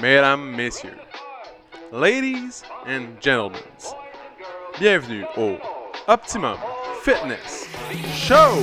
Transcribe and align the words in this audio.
mesdames, 0.00 0.56
messieurs, 0.56 0.98
ladies 1.92 2.62
and 2.86 3.20
gentlemen, 3.20 3.60
bienvenue 4.78 5.26
au 5.36 5.58
Optimum 6.08 6.56
Fitness 7.02 7.66
Show! 8.14 8.62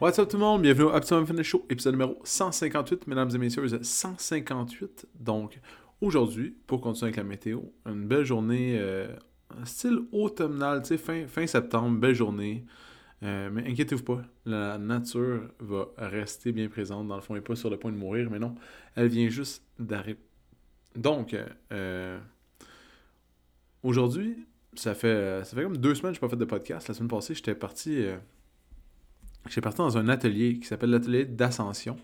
What's 0.00 0.18
up 0.18 0.28
tout 0.28 0.36
le 0.36 0.42
monde, 0.42 0.60
bienvenue 0.60 0.88
au 0.88 0.94
Optimum 0.94 1.26
Fitness 1.26 1.46
Show, 1.46 1.64
épisode 1.70 1.94
numéro 1.94 2.18
158, 2.24 3.06
mesdames 3.06 3.30
et 3.34 3.38
messieurs, 3.38 3.66
158. 3.80 5.06
Donc, 5.18 5.58
aujourd'hui, 6.04 6.56
pour 6.66 6.80
continuer 6.80 7.08
avec 7.08 7.16
la 7.16 7.24
météo, 7.24 7.60
une 7.86 8.06
belle 8.06 8.24
journée, 8.24 8.76
euh, 8.78 9.08
style 9.64 10.00
automnal, 10.12 10.82
tu 10.82 10.88
sais, 10.88 10.98
fin, 10.98 11.26
fin 11.26 11.46
septembre, 11.46 11.98
belle 11.98 12.14
journée. 12.14 12.64
Euh, 13.22 13.48
mais 13.50 13.66
inquiétez-vous 13.68 14.02
pas, 14.02 14.22
la 14.44 14.78
nature 14.78 15.48
va 15.58 15.86
rester 15.96 16.52
bien 16.52 16.68
présente. 16.68 17.08
Dans 17.08 17.16
le 17.16 17.22
fond, 17.22 17.34
elle 17.34 17.40
n'est 17.40 17.46
pas 17.46 17.56
sur 17.56 17.70
le 17.70 17.78
point 17.78 17.90
de 17.90 17.96
mourir, 17.96 18.30
mais 18.30 18.38
non, 18.38 18.54
elle 18.96 19.08
vient 19.08 19.28
juste 19.28 19.64
d'arriver. 19.78 20.18
Donc, 20.94 21.34
euh, 21.72 22.18
aujourd'hui, 23.82 24.46
ça 24.74 24.94
fait, 24.94 25.42
ça 25.44 25.56
fait 25.56 25.62
comme 25.62 25.78
deux 25.78 25.94
semaines 25.94 26.12
que 26.12 26.18
je 26.18 26.24
n'ai 26.24 26.28
pas 26.28 26.36
fait 26.36 26.40
de 26.40 26.44
podcast. 26.44 26.88
La 26.88 26.94
semaine 26.94 27.08
passée, 27.08 27.34
j'étais 27.34 27.54
parti 27.54 28.04
j'ai 29.48 29.60
parti 29.60 29.78
dans 29.78 29.98
un 29.98 30.08
atelier 30.08 30.58
qui 30.58 30.66
s'appelle 30.66 30.90
l'atelier 30.90 31.24
d'ascension. 31.24 31.96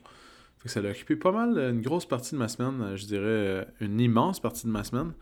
Ça 0.67 0.81
a 0.81 0.91
occupé 0.91 1.17
pas 1.17 1.33
mal, 1.33 1.57
une 1.57 1.81
grosse 1.81 2.05
partie 2.05 2.35
de 2.35 2.39
ma 2.39 2.49
semaine, 2.49 2.95
je 2.95 3.07
dirais 3.07 3.23
euh, 3.25 3.65
une 3.81 3.99
immense 3.99 4.41
partie 4.41 4.67
de 4.67 4.71
ma 4.71 4.85
semaine. 4.85 5.15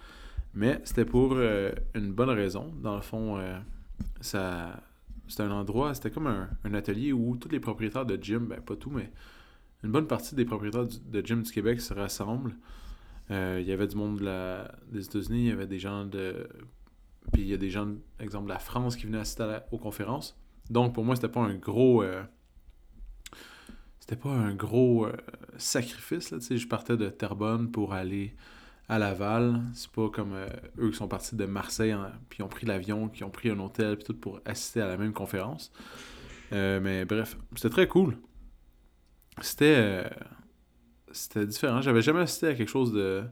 Mais 0.55 0.81
c'était 0.83 1.05
pour 1.05 1.35
euh, 1.35 1.71
une 1.95 2.13
bonne 2.13 2.31
raison. 2.31 2.75
Dans 2.83 2.97
le 2.97 3.03
fond, 3.03 3.39
euh, 3.39 3.57
ça, 4.21 4.83
c'était 5.29 5.45
un 5.45 5.53
endroit, 5.53 5.95
c'était 5.95 6.11
comme 6.11 6.27
un, 6.27 6.75
atelier 6.75 7.13
où 7.13 7.37
tous 7.37 7.51
les 7.51 7.61
propriétaires 7.61 8.05
de 8.05 8.21
gym, 8.21 8.47
ben 8.47 8.61
pas 8.61 8.75
tout, 8.75 8.91
mais 8.91 9.13
une 9.85 9.93
bonne 9.93 10.09
partie 10.09 10.35
des 10.35 10.45
propriétaires 10.45 10.87
de 10.87 11.21
gym 11.25 11.43
du 11.43 11.53
Québec 11.53 11.81
se 11.81 11.95
rassemblent. 11.95 12.57
il 13.31 13.63
y 13.63 13.71
avait 13.71 13.87
du 13.87 13.95
monde 13.97 14.19
des 14.91 15.05
États-Unis, 15.05 15.43
il 15.43 15.49
y 15.49 15.53
avait 15.53 15.69
des 15.69 15.79
gens 15.79 16.05
de. 16.05 16.49
Puis 17.33 17.43
il 17.43 17.49
y 17.49 17.55
a 17.55 17.59
des 17.59 17.71
gens, 17.71 17.87
exemple, 18.19 18.47
de 18.47 18.53
la 18.53 18.59
France 18.59 18.97
qui 18.97 19.07
venaient 19.07 19.19
assister 19.19 19.59
aux 19.71 19.79
conférences. 19.79 20.37
Donc 20.69 20.95
pour 20.95 21.05
moi, 21.05 21.15
c'était 21.15 21.29
pas 21.29 21.41
un 21.41 21.55
gros. 21.55 22.03
Euh, 24.09 24.15
c'était 24.15 24.17
pas 24.17 24.31
un 24.31 24.55
gros 24.55 25.07
euh, 25.07 25.13
sacrifice. 25.57 26.31
Là, 26.31 26.39
je 26.41 26.67
partais 26.67 26.97
de 26.97 27.09
Terrebonne 27.09 27.71
pour 27.71 27.93
aller 27.93 28.35
à 28.89 28.99
Laval. 28.99 29.63
C'est 29.75 29.91
pas 29.91 30.09
comme 30.09 30.33
euh, 30.35 30.49
eux 30.79 30.91
qui 30.91 30.97
sont 30.97 31.09
partis 31.09 31.37
de 31.37 31.45
Marseille, 31.47 31.95
puis 32.29 32.43
ont 32.43 32.49
pris 32.49 32.67
l'avion, 32.67 33.09
qui 33.09 33.25
ont 33.25 33.31
pris 33.31 33.51
un 33.51 33.59
hôtel, 33.59 33.97
puis 33.97 34.05
tout 34.05 34.15
pour 34.15 34.41
assister 34.45 34.81
à 34.81 34.89
la 34.89 34.97
même 34.97 35.13
conférence. 35.13 35.73
mais 36.53 37.05
bref, 37.05 37.37
c'était 37.57 37.71
très 37.71 37.89
cool. 37.89 38.17
C'était. 39.41 40.11
c'était 41.13 41.47
différent. 41.47 41.81
J'avais 41.81 42.03
jamais 42.03 42.21
assisté 42.21 42.49
à 42.49 42.55
quelque 42.55 42.71
chose 42.71 42.93
de, 42.93 43.25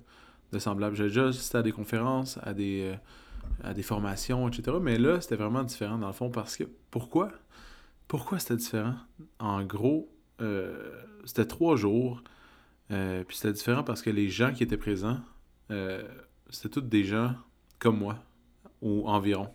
de 0.52 0.58
semblable. 0.58 0.94
J'avais 0.96 1.08
déjà 1.08 1.28
assisté 1.28 1.58
à 1.58 1.62
des 1.62 1.72
conférences, 1.72 2.38
à 2.42 2.52
des 2.55 2.94
à 3.62 3.74
des 3.74 3.83
formations, 3.83 4.48
etc. 4.48 4.77
Mais 4.80 4.98
là, 4.98 5.20
c'était 5.20 5.36
vraiment 5.36 5.64
différent 5.64 5.98
dans 5.98 6.08
le 6.08 6.12
fond 6.12 6.30
parce 6.30 6.56
que 6.56 6.64
pourquoi? 6.90 7.33
Pourquoi 8.08 8.38
c'était 8.38 8.56
différent? 8.56 8.94
En 9.38 9.64
gros, 9.64 10.08
euh, 10.08 10.16
c'était 11.25 11.47
trois 11.47 11.77
jours. 11.77 12.23
Euh, 12.91 13.25
puis 13.25 13.37
c'était 13.37 13.53
différent 13.53 13.83
parce 13.83 14.01
que 14.03 14.11
les 14.11 14.29
gens 14.29 14.53
qui 14.53 14.62
étaient 14.62 14.77
présents, 14.77 15.19
euh, 15.70 16.03
c'était 16.51 16.69
tous 16.69 16.83
des 16.83 17.05
gens 17.05 17.34
comme 17.79 17.98
moi, 17.98 18.19
ou 18.81 19.09
environ. 19.09 19.48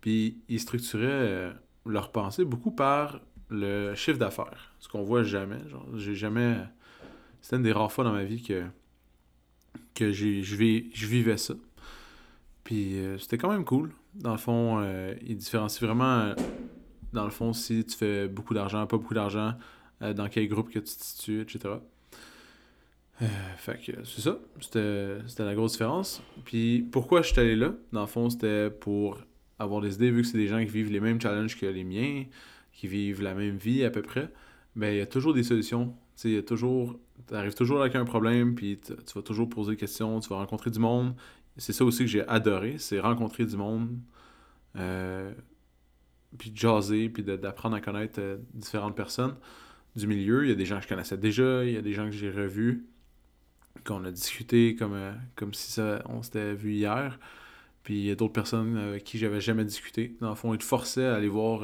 Puis 0.00 0.42
ils 0.48 0.60
structuraient 0.60 1.54
leur 1.86 2.12
pensée 2.12 2.44
beaucoup 2.44 2.72
par 2.72 3.20
le 3.48 3.94
chiffre 3.94 4.18
d'affaires, 4.18 4.74
ce 4.78 4.88
qu'on 4.88 5.02
voit 5.02 5.22
jamais. 5.22 5.60
J'ai 5.94 6.14
jamais. 6.14 6.56
C'était 7.40 7.56
une 7.56 7.62
des 7.62 7.72
rares 7.72 7.90
fois 7.90 8.04
dans 8.04 8.12
ma 8.12 8.24
vie 8.24 8.42
que, 8.42 8.64
que 9.94 10.12
je 10.12 11.06
vivais 11.06 11.36
ça. 11.36 11.54
Puis 12.64 12.98
euh, 12.98 13.18
c'était 13.18 13.38
quand 13.38 13.50
même 13.50 13.64
cool. 13.64 13.92
Dans 14.14 14.32
le 14.32 14.38
fond, 14.38 14.80
euh, 14.80 15.14
il 15.22 15.36
différencie 15.36 15.82
vraiment, 15.82 16.18
euh, 16.18 16.34
dans 17.12 17.24
le 17.24 17.30
fond, 17.30 17.52
si 17.52 17.84
tu 17.84 17.96
fais 17.96 18.28
beaucoup 18.28 18.54
d'argent, 18.54 18.86
pas 18.86 18.96
beaucoup 18.96 19.14
d'argent, 19.14 19.54
dans 20.00 20.28
quel 20.28 20.48
groupe 20.48 20.68
que 20.68 20.80
tu 20.80 20.96
te 20.96 21.04
situes, 21.04 21.42
etc. 21.42 21.74
fait 23.56 23.78
que 23.84 24.04
c'est 24.04 24.20
ça. 24.20 24.38
C'était 24.60 25.44
la 25.44 25.54
grosse 25.54 25.72
différence. 25.72 26.22
Puis 26.44 26.86
pourquoi 26.90 27.22
je 27.22 27.32
suis 27.32 27.40
allé 27.40 27.54
là? 27.54 27.72
Dans 27.92 28.00
le 28.00 28.06
fond, 28.06 28.28
c'était 28.28 28.68
pour 28.70 29.18
avoir 29.58 29.80
des 29.80 29.94
idées, 29.94 30.10
vu 30.10 30.22
que 30.22 30.28
c'est 30.28 30.38
des 30.38 30.48
gens 30.48 30.58
qui 30.58 30.70
vivent 30.70 30.90
les 30.90 30.98
mêmes 30.98 31.20
challenges 31.20 31.56
que 31.56 31.66
les 31.66 31.84
miens, 31.84 32.24
qui 32.72 32.88
vivent 32.88 33.22
la 33.22 33.34
même 33.34 33.56
vie 33.56 33.84
à 33.84 33.90
peu 33.90 34.02
près. 34.02 34.28
Ben, 34.74 34.92
il 34.92 34.98
y 34.98 35.00
a 35.00 35.06
toujours 35.06 35.34
des 35.34 35.44
solutions. 35.44 35.94
Tu 36.16 36.36
sais, 36.36 36.42
toujours. 36.42 36.98
Arrives 37.30 37.54
toujours 37.54 37.80
avec 37.80 37.94
un 37.94 38.04
problème, 38.04 38.56
puis 38.56 38.80
tu 38.82 39.12
vas 39.14 39.22
toujours 39.22 39.48
poser 39.48 39.72
des 39.72 39.76
questions, 39.76 40.18
tu 40.18 40.28
vas 40.28 40.36
rencontrer 40.36 40.70
du 40.70 40.80
monde 40.80 41.14
c'est 41.56 41.72
ça 41.72 41.84
aussi 41.84 42.04
que 42.04 42.10
j'ai 42.10 42.26
adoré, 42.28 42.76
c'est 42.78 43.00
rencontrer 43.00 43.44
du 43.44 43.56
monde, 43.56 43.98
euh, 44.76 45.32
puis 46.38 46.52
jaser, 46.54 47.08
puis 47.08 47.22
d'apprendre 47.22 47.76
à 47.76 47.80
connaître 47.80 48.20
euh, 48.20 48.38
différentes 48.54 48.96
personnes 48.96 49.36
du 49.96 50.06
milieu. 50.06 50.44
Il 50.44 50.48
y 50.48 50.52
a 50.52 50.54
des 50.54 50.64
gens 50.64 50.76
que 50.76 50.84
je 50.84 50.88
connaissais 50.88 51.16
déjà, 51.16 51.64
il 51.64 51.72
y 51.72 51.76
a 51.76 51.82
des 51.82 51.92
gens 51.92 52.06
que 52.06 52.12
j'ai 52.12 52.30
revus, 52.30 52.86
qu'on 53.84 54.04
a 54.04 54.10
discuté 54.10 54.74
comme, 54.74 54.94
euh, 54.94 55.12
comme 55.36 55.54
si 55.54 55.72
ça, 55.72 56.02
on 56.08 56.22
s'était 56.22 56.54
vu 56.54 56.72
hier. 56.72 57.18
Puis 57.82 57.94
il 57.98 58.04
y 58.06 58.10
a 58.10 58.14
d'autres 58.14 58.32
personnes 58.32 58.76
avec 58.76 59.04
qui 59.04 59.18
j'avais 59.18 59.40
jamais 59.40 59.64
discuté. 59.64 60.16
Dans 60.20 60.30
le 60.30 60.36
fond, 60.36 60.54
ils 60.54 60.58
te 60.58 60.64
forçaient 60.64 61.06
à 61.06 61.16
aller 61.16 61.28
voir 61.28 61.62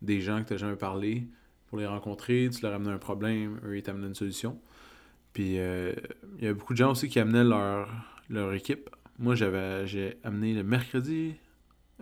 des 0.00 0.22
gens 0.22 0.42
que 0.42 0.48
tu 0.48 0.54
n'as 0.54 0.58
jamais 0.58 0.76
parlé 0.76 1.26
pour 1.66 1.76
les 1.76 1.86
rencontrer. 1.86 2.48
Tu 2.50 2.62
leur 2.62 2.72
amenais 2.72 2.92
un 2.92 2.98
problème, 2.98 3.60
eux, 3.66 3.76
ils 3.76 3.82
t'amenaient 3.82 4.06
une 4.06 4.14
solution. 4.14 4.58
Puis 5.34 5.56
il 5.56 5.94
y 6.40 6.46
a 6.46 6.54
beaucoup 6.54 6.72
de 6.72 6.78
gens 6.78 6.92
aussi 6.92 7.10
qui 7.10 7.18
amenaient 7.18 7.44
leur, 7.44 7.86
leur 8.30 8.54
équipe. 8.54 8.88
Moi, 9.18 9.34
j'avais 9.34 9.86
j'ai 9.86 10.16
amené 10.24 10.54
le 10.54 10.62
mercredi. 10.62 11.34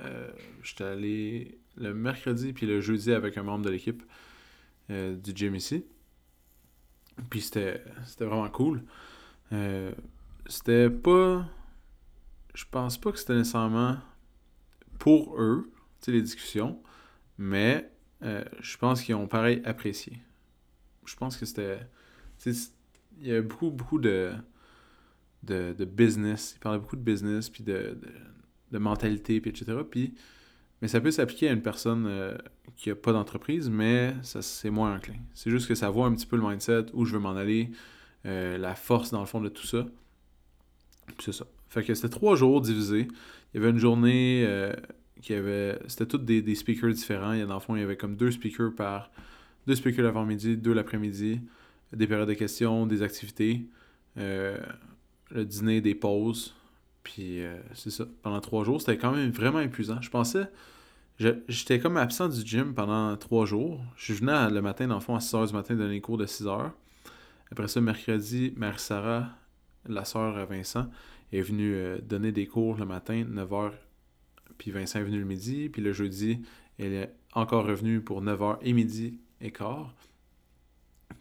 Euh, 0.00 0.30
J'étais 0.62 0.84
allé 0.84 1.57
le 1.78 1.94
mercredi 1.94 2.52
puis 2.52 2.66
le 2.66 2.80
jeudi 2.80 3.12
avec 3.12 3.38
un 3.38 3.42
membre 3.42 3.64
de 3.64 3.70
l'équipe 3.70 4.02
euh, 4.90 5.16
du 5.16 5.32
gym 5.34 5.54
ici. 5.54 5.84
Puis 7.30 7.40
c'était 7.40 7.82
vraiment 8.20 8.48
cool. 8.48 8.84
Euh, 9.52 9.92
c'était 10.46 10.90
pas. 10.90 11.46
Je 12.54 12.64
pense 12.70 12.98
pas 12.98 13.12
que 13.12 13.18
c'était 13.18 13.34
nécessairement 13.34 13.98
pour 14.98 15.40
eux, 15.40 15.70
les 16.06 16.22
discussions, 16.22 16.82
mais 17.36 17.90
euh, 18.22 18.44
je 18.60 18.76
pense 18.76 19.02
qu'ils 19.02 19.14
ont 19.14 19.28
pareil 19.28 19.60
apprécié. 19.64 20.20
Je 21.04 21.16
pense 21.16 21.36
que 21.36 21.46
c'était. 21.46 21.80
Il 23.20 23.26
y 23.26 23.34
a 23.34 23.42
beaucoup, 23.42 23.70
beaucoup 23.70 23.98
de 23.98 24.32
de, 25.42 25.74
de, 25.76 25.84
business. 25.84 26.54
Il 26.56 26.60
parlait 26.60 26.78
beaucoup 26.78 26.96
de 26.96 27.02
business, 27.02 27.48
puis 27.48 27.62
de, 27.62 27.98
de, 28.70 28.78
mentalité, 28.78 29.40
puis 29.40 29.50
etc. 29.50 29.78
Puis, 29.88 30.14
mais 30.80 30.88
ça 30.88 31.00
peut 31.00 31.10
s'appliquer 31.10 31.48
à 31.48 31.52
une 31.52 31.62
personne 31.62 32.06
euh, 32.06 32.36
qui 32.76 32.88
n'a 32.88 32.94
pas 32.94 33.12
d'entreprise, 33.12 33.68
mais 33.68 34.14
c'est 34.22 34.70
moins 34.70 34.94
enclin. 34.94 35.16
C'est 35.34 35.50
juste 35.50 35.66
que 35.66 35.74
ça 35.74 35.90
voit 35.90 36.06
un 36.06 36.14
petit 36.14 36.26
peu 36.26 36.36
le 36.36 36.42
mindset, 36.42 36.86
où 36.94 37.04
je 37.04 37.14
veux 37.14 37.18
m'en 37.18 37.34
aller, 37.36 37.70
euh, 38.26 38.58
la 38.58 38.74
force 38.74 39.10
dans 39.10 39.20
le 39.20 39.26
fond 39.26 39.40
de 39.40 39.48
tout 39.48 39.66
ça. 39.66 39.86
C'est 41.18 41.32
ça. 41.32 41.46
Fait 41.68 41.82
que 41.82 41.94
c'était 41.94 42.08
trois 42.08 42.36
jours 42.36 42.60
divisés. 42.60 43.08
Il 43.52 43.58
y 43.58 43.60
avait 43.60 43.70
une 43.70 43.78
journée 43.78 44.44
euh, 44.46 44.72
qui 45.20 45.34
avait. 45.34 45.78
C'était 45.88 46.06
tous 46.06 46.18
des, 46.18 46.54
speakers 46.54 46.92
différents. 46.92 47.32
Il 47.32 47.44
dans 47.46 47.54
le 47.54 47.60
fond, 47.60 47.74
il 47.74 47.80
y 47.80 47.84
avait 47.84 47.96
comme 47.96 48.16
deux 48.16 48.30
speakers 48.30 48.74
par. 48.74 49.10
Deux 49.66 49.74
speakers 49.74 50.04
l'avant-midi, 50.04 50.56
deux 50.56 50.72
l'après-midi, 50.72 51.40
des 51.92 52.06
périodes 52.06 52.28
de 52.28 52.34
questions, 52.34 52.86
des 52.86 53.02
activités. 53.02 53.66
Le 54.16 55.44
dîner, 55.44 55.82
des 55.82 55.94
pauses. 55.94 56.54
Puis 57.08 57.42
euh, 57.42 57.56
c'est 57.72 57.90
ça. 57.90 58.04
Pendant 58.20 58.40
trois 58.42 58.64
jours, 58.64 58.82
c'était 58.82 58.98
quand 58.98 59.12
même 59.12 59.30
vraiment 59.30 59.60
épuisant. 59.60 59.98
Je 60.02 60.10
pensais. 60.10 60.50
J'étais 61.18 61.80
comme 61.80 61.96
absent 61.96 62.28
du 62.28 62.42
gym 62.42 62.74
pendant 62.74 63.16
trois 63.16 63.46
jours. 63.46 63.82
Je 63.96 64.12
venais 64.12 64.50
le 64.50 64.60
matin, 64.60 64.86
dans 64.86 64.96
le 64.96 65.00
fond, 65.00 65.16
à 65.16 65.18
6h 65.18 65.48
du 65.48 65.54
matin, 65.54 65.74
donner 65.74 65.94
les 65.94 66.00
cours 66.02 66.18
de 66.18 66.26
6h. 66.26 66.70
Après 67.50 67.66
ça, 67.66 67.80
mercredi, 67.80 68.52
Mère-Sara, 68.56 69.30
la 69.88 70.04
sœur 70.04 70.36
à 70.36 70.44
Vincent, 70.44 70.90
est 71.32 71.40
venue 71.40 71.74
euh, 71.74 71.98
donner 71.98 72.30
des 72.30 72.46
cours 72.46 72.76
le 72.76 72.84
matin, 72.84 73.24
9h. 73.24 73.72
Puis 74.58 74.70
Vincent 74.70 74.98
est 74.98 75.04
venu 75.04 75.18
le 75.18 75.24
midi. 75.24 75.70
Puis 75.70 75.80
le 75.80 75.94
jeudi, 75.94 76.42
elle 76.78 76.92
est 76.92 77.14
encore 77.32 77.64
revenue 77.64 78.02
pour 78.02 78.22
9h 78.22 78.58
et 78.60 78.74
midi 78.74 79.18
et 79.40 79.50
quart. 79.50 79.94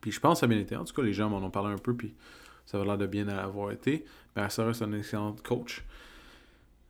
Puis 0.01 0.11
je 0.11 0.19
pense 0.19 0.33
que 0.35 0.39
ça 0.41 0.45
a 0.47 0.49
bien 0.49 0.59
été. 0.59 0.75
En 0.75 0.83
tout 0.83 0.93
cas, 0.93 1.01
les 1.01 1.13
gens 1.13 1.29
m'en 1.29 1.37
ont 1.37 1.49
parlé 1.49 1.73
un 1.73 1.77
peu. 1.77 1.95
Puis 1.95 2.13
ça 2.65 2.77
va 2.77 2.83
l'air 2.83 2.97
de 2.97 3.07
bien 3.07 3.29
avoir 3.29 3.71
été. 3.71 4.03
Ma 4.37 4.51
soeur, 4.51 4.75
c'est 4.75 4.83
un 4.83 4.93
excellent 4.93 5.35
coach. 5.43 5.83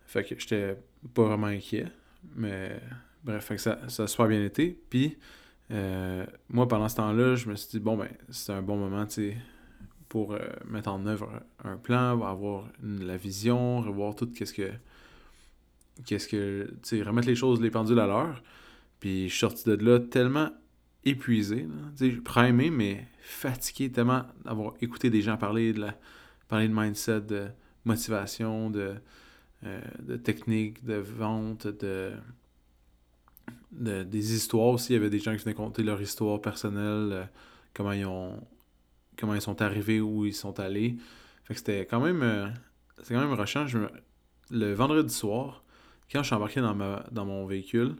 Fait 0.06 0.24
que 0.26 0.38
j'étais 0.38 0.78
pas 1.14 1.24
vraiment 1.24 1.48
inquiet. 1.48 1.88
Mais 2.36 2.78
bref, 3.24 3.46
fait 3.46 3.56
que 3.56 3.62
ça, 3.62 3.88
ça 3.88 4.04
a 4.04 4.28
bien 4.28 4.44
été. 4.44 4.78
Puis, 4.90 5.18
euh, 5.72 6.26
moi, 6.50 6.68
pendant 6.68 6.90
ce 6.90 6.98
temps-là, 6.98 7.36
je 7.36 7.50
me 7.50 7.56
suis 7.56 7.70
dit, 7.70 7.80
bon, 7.80 7.96
ben, 7.96 8.10
c'est 8.30 8.52
un 8.52 8.62
bon 8.62 8.76
moment, 8.76 9.06
tu 9.06 9.14
sais, 9.14 9.38
pour 10.10 10.34
euh, 10.34 10.40
mettre 10.66 10.90
en 10.90 11.06
œuvre 11.06 11.42
un 11.64 11.78
plan, 11.78 12.22
avoir 12.22 12.66
la 12.84 13.16
vision, 13.16 13.80
revoir 13.80 14.14
tout 14.14 14.28
qu'est-ce 14.28 14.54
que. 14.54 14.70
Qu'est-ce 16.06 16.28
que. 16.28 16.70
Tu 16.84 17.02
remettre 17.02 17.30
les 17.30 17.36
choses, 17.36 17.62
les 17.62 17.72
pendules 17.72 18.00
à 18.00 18.08
l'heure. 18.08 18.44
Puis 19.00 19.30
je 19.30 19.30
suis 19.30 19.40
sorti 19.40 19.64
de 19.70 19.76
là 19.76 20.02
tellement 20.02 20.50
épuisé, 21.06 21.66
tu 21.98 22.12
sais, 22.12 22.18
primé, 22.18 22.70
mais 22.70 23.08
fatigué 23.22 23.90
tellement 23.90 24.24
d'avoir 24.44 24.74
écouté 24.82 25.10
des 25.10 25.22
gens 25.22 25.38
parler 25.38 25.72
de 25.72 25.80
la, 25.80 25.96
parler 26.48 26.68
de 26.68 26.74
mindset, 26.74 27.22
de 27.22 27.48
motivation, 27.86 28.70
de, 28.70 28.96
euh, 29.66 29.82
de 30.00 30.18
technique, 30.18 30.86
de 30.86 30.96
vente, 30.96 31.68
de, 31.68 32.14
de, 33.72 34.04
des 34.04 34.34
histoires 34.34 34.68
aussi. 34.68 34.94
Il 34.94 34.96
y 34.96 35.00
avait 35.00 35.10
des 35.10 35.20
gens 35.20 35.36
qui 35.36 35.44
venaient 35.44 35.56
compter 35.56 35.84
leur 35.84 36.02
histoire 36.02 36.42
personnelle, 36.42 37.10
euh, 37.12 37.24
comment 37.74 37.92
ils 37.92 38.06
ont 38.06 38.40
comment 39.20 39.34
ils 39.34 39.42
sont 39.42 39.62
arrivés, 39.64 40.00
où 40.00 40.26
ils 40.26 40.34
sont 40.34 40.60
allés. 40.60 40.98
Fait 41.44 41.54
que 41.54 41.60
c'était 41.60 41.86
quand 41.86 42.00
même 42.00 42.22
euh, 42.22 42.48
quand 43.08 43.20
même 43.20 43.34
rushant. 43.34 43.66
Le 44.50 44.74
vendredi 44.74 45.14
soir, 45.14 45.64
quand 46.12 46.22
je 46.22 46.28
suis 46.28 46.36
embarqué 46.36 46.62
dans, 46.62 46.76
ma, 46.76 47.04
dans 47.12 47.26
mon 47.26 47.46
véhicule, 47.46 47.96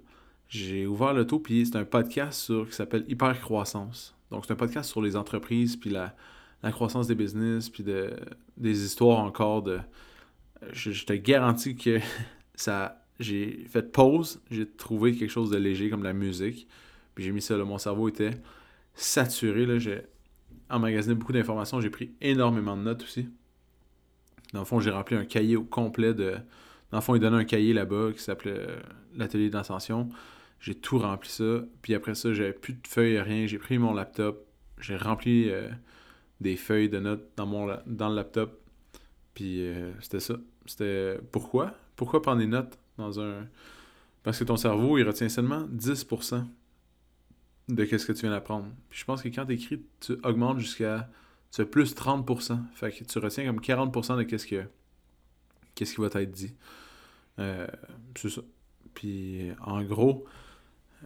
j'ai 0.48 0.86
ouvert 0.88 1.14
le 1.14 1.26
tout, 1.28 1.40
puis 1.40 1.66
c'est 1.66 1.76
un 1.76 1.86
podcast 1.86 2.40
sur, 2.40 2.68
qui 2.70 2.76
s'appelle 2.76 3.04
Hyper 3.08 3.40
Croissance. 3.42 4.16
Donc, 4.32 4.46
c'est 4.46 4.54
un 4.54 4.58
podcast 4.58 4.90
sur 4.90 5.02
les 5.02 5.16
entreprises, 5.16 5.76
puis 5.76 5.90
la, 5.90 6.16
la 6.64 6.72
croissance 6.72 7.08
des 7.08 7.16
business, 7.16 7.70
puis 7.70 7.84
de, 7.84 8.16
des 8.58 8.84
histoires 8.84 9.20
encore 9.20 9.64
de. 9.64 9.80
Je, 10.72 11.06
te 11.06 11.14
que 11.14 12.00
ça. 12.56 13.04
J'ai 13.20 13.66
fait 13.68 13.92
pause, 13.92 14.42
j'ai 14.52 14.70
trouvé 14.70 15.16
quelque 15.16 15.32
chose 15.32 15.50
de 15.50 15.58
léger 15.58 15.90
comme 15.90 16.04
la 16.04 16.14
musique, 16.14 16.68
puis 17.16 17.24
j'ai 17.24 17.32
mis 17.32 17.42
ça 17.42 17.58
là. 17.58 17.66
Mon 17.66 17.80
cerveau 17.80 18.10
était 18.10 18.40
saturé, 18.94 19.66
là. 19.66 19.80
J'ai 19.80 20.04
emmagasiné 20.70 21.16
beaucoup 21.16 21.34
d'informations, 21.34 21.82
j'ai 21.82 21.90
pris 21.90 22.12
énormément 22.22 22.78
de 22.78 22.84
notes 22.84 23.02
aussi. 23.04 23.28
Dans 24.54 24.60
le 24.60 24.66
fond, 24.66 24.80
j'ai 24.80 24.92
rempli 24.92 25.16
un 25.16 25.26
cahier 25.26 25.56
au 25.56 25.64
complet 25.64 26.14
de. 26.14 26.36
Dans 26.92 27.00
le 27.00 27.02
fond, 27.02 27.16
il 27.16 27.20
donnait 27.20 27.38
un 27.38 27.46
cahier 27.46 27.74
là-bas 27.74 28.12
qui 28.14 28.22
s'appelait 28.22 28.60
euh, 28.60 28.80
l'atelier 29.16 29.50
d'ascension. 29.50 30.10
J'ai 30.60 30.76
tout 30.76 31.00
rempli 31.00 31.30
ça. 31.30 31.64
Puis 31.82 31.94
après 31.94 32.16
ça, 32.16 32.34
j'avais 32.34 32.54
plus 32.54 32.74
de 32.74 32.88
feuilles, 32.88 33.20
rien. 33.20 33.46
J'ai 33.46 33.58
pris 33.58 33.78
mon 33.78 33.94
laptop. 33.94 34.46
J'ai 34.80 34.96
rempli 34.96 35.50
euh, 35.50 35.70
des 36.42 36.56
feuilles 36.56 36.90
de 36.90 37.00
notes 37.00 37.30
dans, 37.36 37.46
mon, 37.46 37.68
dans 37.86 38.10
le 38.10 38.16
laptop. 38.16 38.60
Puis 39.34 39.62
euh, 39.62 39.92
c'était 40.02 40.20
ça. 40.20 40.36
C'était 40.66 41.20
pourquoi? 41.32 41.74
Pourquoi 41.96 42.22
prendre 42.22 42.40
des 42.40 42.48
notes 42.48 42.78
dans 42.98 43.20
un. 43.20 43.48
Parce 44.24 44.40
que 44.40 44.44
ton 44.44 44.58
cerveau, 44.58 44.98
il 44.98 45.04
retient 45.04 45.30
seulement 45.30 45.68
10% 45.68 46.44
de 47.70 47.86
ce 47.86 48.06
que 48.06 48.12
tu 48.12 48.22
viens 48.22 48.32
d'apprendre. 48.32 48.68
Puis 48.90 49.00
je 49.00 49.06
pense 49.06 49.22
que 49.22 49.30
quand 49.30 49.46
tu 49.46 49.54
écris, 49.54 49.82
tu 50.00 50.14
augmentes 50.24 50.60
jusqu'à. 50.60 51.10
Tu 51.52 51.66
plus 51.66 51.96
30%. 51.96 52.60
Fait 52.76 52.92
que 52.92 53.04
tu 53.04 53.20
retiens 53.20 53.46
comme 53.46 53.62
40% 53.62 54.18
de 54.18 54.24
qu'est-ce 54.24 54.48
que. 54.48 54.64
Qu'est-ce 55.76 55.96
qui 55.96 56.02
va 56.02 56.10
t'être 56.10 56.32
dit. 56.32 56.54
Euh, 57.40 57.68
c'est 58.16 58.30
ça. 58.30 58.42
Puis 58.94 59.52
en 59.62 59.84
gros, 59.84 60.26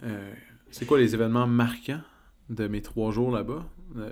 euh, 0.02 0.32
c'est 0.70 0.86
quoi 0.86 0.98
les 0.98 1.14
événements 1.14 1.46
marquants 1.46 2.00
de 2.48 2.66
mes 2.66 2.82
trois 2.82 3.12
jours 3.12 3.30
là-bas? 3.30 3.66
Euh, 3.96 4.10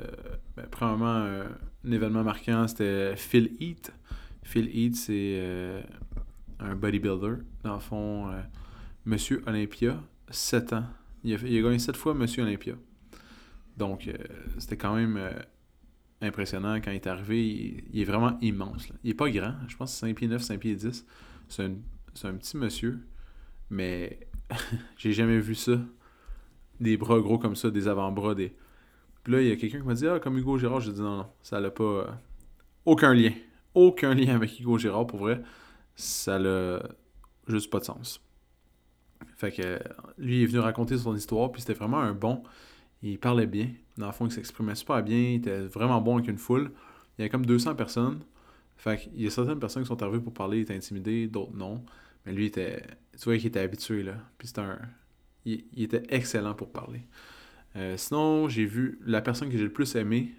ben, 0.57 0.67
premièrement, 0.71 1.23
euh, 1.25 1.45
un 1.87 1.93
événement 1.93 2.23
marquant, 2.23 2.67
c'était 2.69 3.17
Phil 3.17 3.57
Heath. 3.61 3.93
Phil 4.43 4.69
Heath, 4.75 4.97
c'est 4.97 5.85
un 6.59 6.75
bodybuilder. 6.75 7.43
Dans 7.63 7.75
le 7.75 7.81
fond, 7.81 8.31
Monsieur 9.05 9.43
Olympia, 9.47 10.03
7 10.31 10.73
ans. 10.73 10.85
Il 11.23 11.35
a, 11.35 11.39
gagné 11.39 11.79
7 11.79 11.97
fois 11.97 12.15
Monsieur 12.15 12.43
Olympia. 12.43 12.75
Donc, 13.77 14.11
c'était 14.59 14.77
quand 14.77 14.95
même 14.95 15.19
impressionnant 16.23 16.77
quand 16.77 16.91
il 16.91 16.97
est 16.97 17.07
arrivé. 17.07 17.85
Il, 17.93 18.01
est 18.01 18.05
vraiment 18.05 18.39
immense. 18.41 18.89
Il 19.05 19.11
est 19.11 19.15
pas 19.15 19.31
grand. 19.31 19.55
Je 19.69 19.77
pense 19.77 19.93
que 19.93 19.99
c'est 19.99 20.07
5 20.07 20.17
pieds 20.17 20.29
9, 20.29 20.43
5 20.43 20.61
pieds 20.61 20.75
10. 20.75 21.07
C'est 21.49 21.65
un, 21.65 21.75
un, 22.25 22.35
petit 22.35 22.57
monsieur. 22.57 23.01
Mais 23.71 24.21
j'ai 24.97 25.13
jamais 25.13 25.39
vu 25.39 25.55
ça. 25.55 25.79
Des 26.81 26.97
bras 26.97 27.21
gros 27.21 27.39
comme 27.39 27.57
ça, 27.57 27.71
des 27.71 27.89
avant-bras, 27.89 28.35
des. 28.35 28.55
Puis 29.23 29.33
là, 29.33 29.43
il 29.43 29.49
y 29.49 29.53
a 29.53 29.57
quelqu'un 29.57 29.81
qui 29.81 29.87
m'a 29.87 29.95
dit 29.95 30.07
Ah, 30.07 30.19
comme 30.19 30.39
Hugo 30.39 30.59
Girard, 30.59 30.81
j'ai 30.81 30.93
dit 30.93 31.01
non, 31.01 31.19
non, 31.19 31.27
ça 31.43 31.61
n'a 31.61 31.71
pas. 31.71 31.85
Euh, 31.85 32.07
aucun 32.87 33.15
lien. 33.15 33.33
Aucun 33.75 34.15
lien 34.15 34.35
avec 34.35 34.59
Hugo 34.59 34.79
Girard, 34.79 35.07
pour 35.07 35.21
vrai. 35.21 35.43
Ça 35.95 36.39
n'a 36.39 36.83
juste 37.47 37.71
pas 37.71 37.79
de 37.79 37.85
sens. 37.85 38.21
Fait 39.37 39.53
que 39.53 39.79
lui, 40.19 40.39
il 40.39 40.43
est 40.43 40.47
venu 40.47 40.61
raconter 40.61 40.99
son 40.99 41.15
histoire, 41.15 41.53
puis 41.53 41.61
c'était 41.61 41.75
vraiment 41.75 42.01
un 42.01 42.15
bon. 42.15 42.43
Il 43.03 43.19
parlait 43.19 43.47
bien. 43.47 43.69
Dans 43.97 44.07
le 44.07 44.13
fond, 44.13 44.27
il 44.27 44.33
s'exprimait 44.33 44.75
super 44.75 45.03
bien. 45.03 45.19
Il 45.19 45.35
était 45.37 45.61
vraiment 45.61 46.01
bon 46.01 46.17
avec 46.17 46.29
une 46.29 46.39
foule. 46.39 46.71
Il 47.17 47.21
y 47.21 47.23
avait 47.23 47.31
comme 47.31 47.47
200 47.47 47.75
personnes. 47.75 48.21
Fait 48.81 48.99
qu'il 48.99 49.21
y 49.21 49.27
a 49.27 49.31
certaines 49.31 49.59
personnes 49.59 49.83
qui 49.83 49.89
sont 49.89 50.03
arrivées 50.03 50.21
pour 50.21 50.33
parler, 50.33 50.59
il 50.59 50.61
était 50.63 50.75
intimidé, 50.75 51.27
d'autres 51.27 51.55
non. 51.55 51.85
Mais 52.25 52.33
lui, 52.33 52.47
était, 52.47 52.83
tu 53.13 53.25
vois 53.25 53.37
qu'il 53.37 53.49
était 53.49 53.61
habitué, 53.61 54.03
là. 54.03 54.15
Puis 54.39 54.49
c'était 54.49 54.63
un... 54.63 54.79
Il, 55.45 55.83
était 55.83 56.03
excellent 56.09 56.55
pour 56.55 56.71
parler. 56.71 57.03
Euh, 57.77 57.97
sinon, 57.97 58.49
j'ai 58.49 58.65
vu 58.65 58.99
la 59.05 59.21
personne 59.21 59.49
que 59.49 59.57
j'ai 59.57 59.65
le 59.65 59.73
plus 59.73 59.95
aimé, 59.95 60.33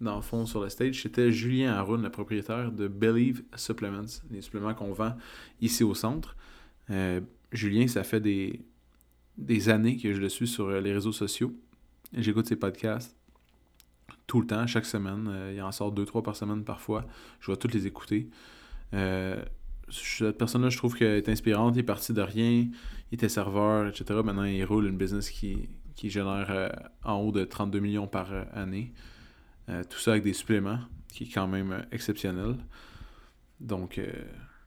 dans 0.00 0.16
le 0.16 0.22
fond, 0.22 0.46
sur 0.46 0.60
le 0.60 0.68
stage, 0.68 1.02
c'était 1.02 1.30
Julien 1.30 1.74
Haroun, 1.74 2.02
le 2.02 2.10
propriétaire 2.10 2.72
de 2.72 2.88
Believe 2.88 3.42
Supplements, 3.54 4.20
les 4.30 4.42
suppléments 4.42 4.74
qu'on 4.74 4.92
vend 4.92 5.14
ici 5.60 5.84
au 5.84 5.94
centre. 5.94 6.36
Euh, 6.90 7.20
Julien, 7.52 7.86
ça 7.86 8.02
fait 8.02 8.20
des, 8.20 8.60
des 9.38 9.68
années 9.68 9.96
que 9.96 10.12
je 10.12 10.20
le 10.20 10.28
suis 10.28 10.48
sur 10.48 10.68
les 10.70 10.92
réseaux 10.92 11.12
sociaux. 11.12 11.54
J'écoute 12.12 12.46
ses 12.46 12.56
podcasts 12.56 13.16
tout 14.26 14.40
le 14.40 14.46
temps, 14.46 14.66
chaque 14.66 14.86
semaine. 14.86 15.28
Euh, 15.28 15.52
il 15.54 15.62
en 15.62 15.72
sort 15.72 15.92
deux, 15.92 16.04
trois 16.04 16.22
par 16.22 16.36
semaine 16.36 16.64
parfois. 16.64 17.04
Je 17.40 17.50
vais 17.50 17.56
toutes 17.56 17.74
les 17.74 17.86
écouter. 17.86 18.28
Euh, 18.94 19.42
cette 19.90 20.38
personne-là, 20.38 20.70
je 20.70 20.78
trouve 20.78 20.96
qu'elle 20.96 21.18
est 21.18 21.28
inspirante. 21.28 21.76
Il 21.76 21.80
est 21.80 21.82
parti 21.82 22.12
de 22.12 22.22
rien. 22.22 22.66
Il 23.10 23.14
était 23.14 23.28
serveur, 23.28 23.88
etc. 23.88 24.20
Maintenant, 24.24 24.44
il 24.44 24.64
roule 24.64 24.86
une 24.86 24.96
business 24.96 25.30
qui, 25.30 25.68
qui 25.94 26.10
génère 26.10 26.50
euh, 26.50 26.68
en 27.04 27.16
haut 27.16 27.32
de 27.32 27.44
32 27.44 27.80
millions 27.80 28.06
par 28.06 28.32
euh, 28.32 28.44
année. 28.52 28.92
Euh, 29.68 29.82
tout 29.88 29.98
ça 29.98 30.12
avec 30.12 30.24
des 30.24 30.32
suppléments, 30.32 30.80
qui 31.08 31.24
est 31.24 31.32
quand 31.32 31.46
même 31.46 31.86
exceptionnel. 31.92 32.56
Donc, 33.60 34.00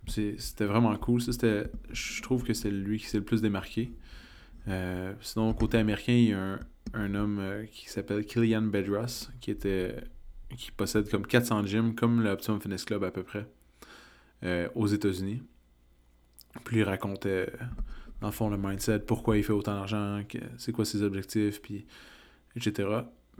c'était 0.07 0.65
vraiment 0.65 0.95
cool. 0.95 1.19
je 1.19 2.21
trouve 2.21 2.43
que 2.43 2.53
c'est 2.53 2.71
lui 2.71 2.99
qui 2.99 3.07
s'est 3.07 3.17
le 3.17 3.25
plus 3.25 3.41
démarqué. 3.41 3.91
sinon, 5.19 5.53
côté 5.53 5.77
américain, 5.77 6.13
il 6.13 6.29
y 6.29 6.33
a 6.33 6.59
un, 6.93 7.13
homme 7.13 7.65
qui 7.69 7.89
s'appelle 7.89 8.25
Killian 8.25 8.61
Bedros, 8.61 9.29
qui 9.41 9.51
était 9.51 9.95
qui 10.55 10.71
possède 10.71 11.09
comme 11.09 11.27
400 11.27 11.65
gyms, 11.65 11.93
comme 11.93 12.23
l'Optimum 12.23 12.61
Fitness 12.61 12.85
Club 12.85 13.03
à 13.03 13.11
peu 13.11 13.23
près. 13.23 13.45
Aux 14.75 14.87
États-Unis. 14.87 15.41
Puis 16.63 16.77
il 16.77 16.83
racontait, 16.83 17.51
dans 18.25 18.31
fond, 18.31 18.49
le 18.49 18.57
mindset, 18.57 18.99
pourquoi 18.99 19.37
il 19.37 19.43
fait 19.43 19.53
autant 19.53 19.75
d'argent, 19.75 20.23
c'est 20.57 20.71
quoi 20.71 20.83
ses 20.83 21.03
objectifs, 21.03 21.61
puis 21.61 21.85
etc. 22.55 22.89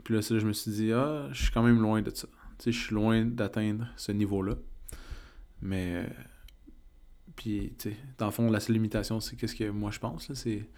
Puis 0.04 0.14
là, 0.14 0.20
je 0.20 0.46
me 0.46 0.52
suis 0.52 0.70
dit, 0.70 0.92
ah, 0.92 1.28
je 1.32 1.42
suis 1.42 1.52
quand 1.52 1.64
même 1.64 1.80
loin 1.80 2.02
de 2.02 2.10
ça. 2.10 2.28
Tu 2.58 2.64
sais, 2.64 2.72
je 2.72 2.84
suis 2.84 2.94
loin 2.94 3.24
d'atteindre 3.24 3.88
ce 3.96 4.12
niveau-là. 4.12 4.54
Mais, 5.60 5.96
euh, 5.96 6.06
puis, 7.34 7.74
tu 7.78 7.90
sais, 7.90 7.96
dans 8.18 8.26
le 8.26 8.30
fond, 8.30 8.48
la 8.48 8.60
seule 8.60 8.74
limitation, 8.74 9.18
c'est 9.18 9.34
qu'est-ce 9.34 9.56
que 9.56 9.68
moi 9.70 9.90
je 9.90 9.98
pense, 9.98 10.32
c'est... 10.34 10.68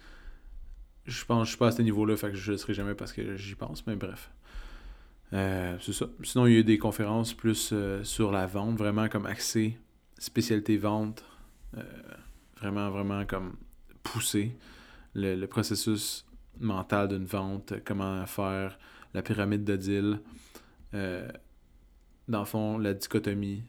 Je 1.05 1.25
pense 1.25 1.45
je 1.45 1.49
suis 1.49 1.57
pas 1.57 1.67
à 1.67 1.71
ce 1.71 1.81
niveau-là, 1.81 2.17
fait 2.17 2.31
que 2.31 2.35
je 2.35 2.51
ne 2.51 2.53
le 2.53 2.57
serai 2.57 2.73
jamais 2.73 2.95
parce 2.95 3.13
que 3.13 3.35
j'y 3.35 3.55
pense, 3.55 3.85
mais 3.85 3.95
bref. 3.95 4.31
Euh, 5.33 5.77
c'est 5.81 5.93
ça. 5.93 6.07
Sinon, 6.23 6.47
il 6.47 6.53
y 6.53 6.55
a 6.55 6.59
eu 6.59 6.63
des 6.63 6.77
conférences 6.77 7.33
plus 7.33 7.73
sur 8.03 8.31
la 8.31 8.47
vente, 8.47 8.77
vraiment 8.77 9.07
comme 9.07 9.25
axé 9.25 9.77
spécialité 10.17 10.77
vente, 10.77 11.23
euh, 11.77 11.83
vraiment, 12.59 12.89
vraiment 12.89 13.25
comme 13.25 13.55
pousser 14.03 14.55
le, 15.13 15.45
processus 15.45 16.25
mental 16.59 17.07
d'une 17.07 17.25
vente, 17.25 17.73
comment 17.85 18.25
faire 18.25 18.77
la 19.13 19.21
pyramide 19.21 19.63
de 19.63 19.75
deal. 19.75 20.19
Euh, 20.93 21.27
dans 22.27 22.39
le 22.39 22.45
fond, 22.45 22.77
la 22.77 22.93
dichotomie, 22.93 23.63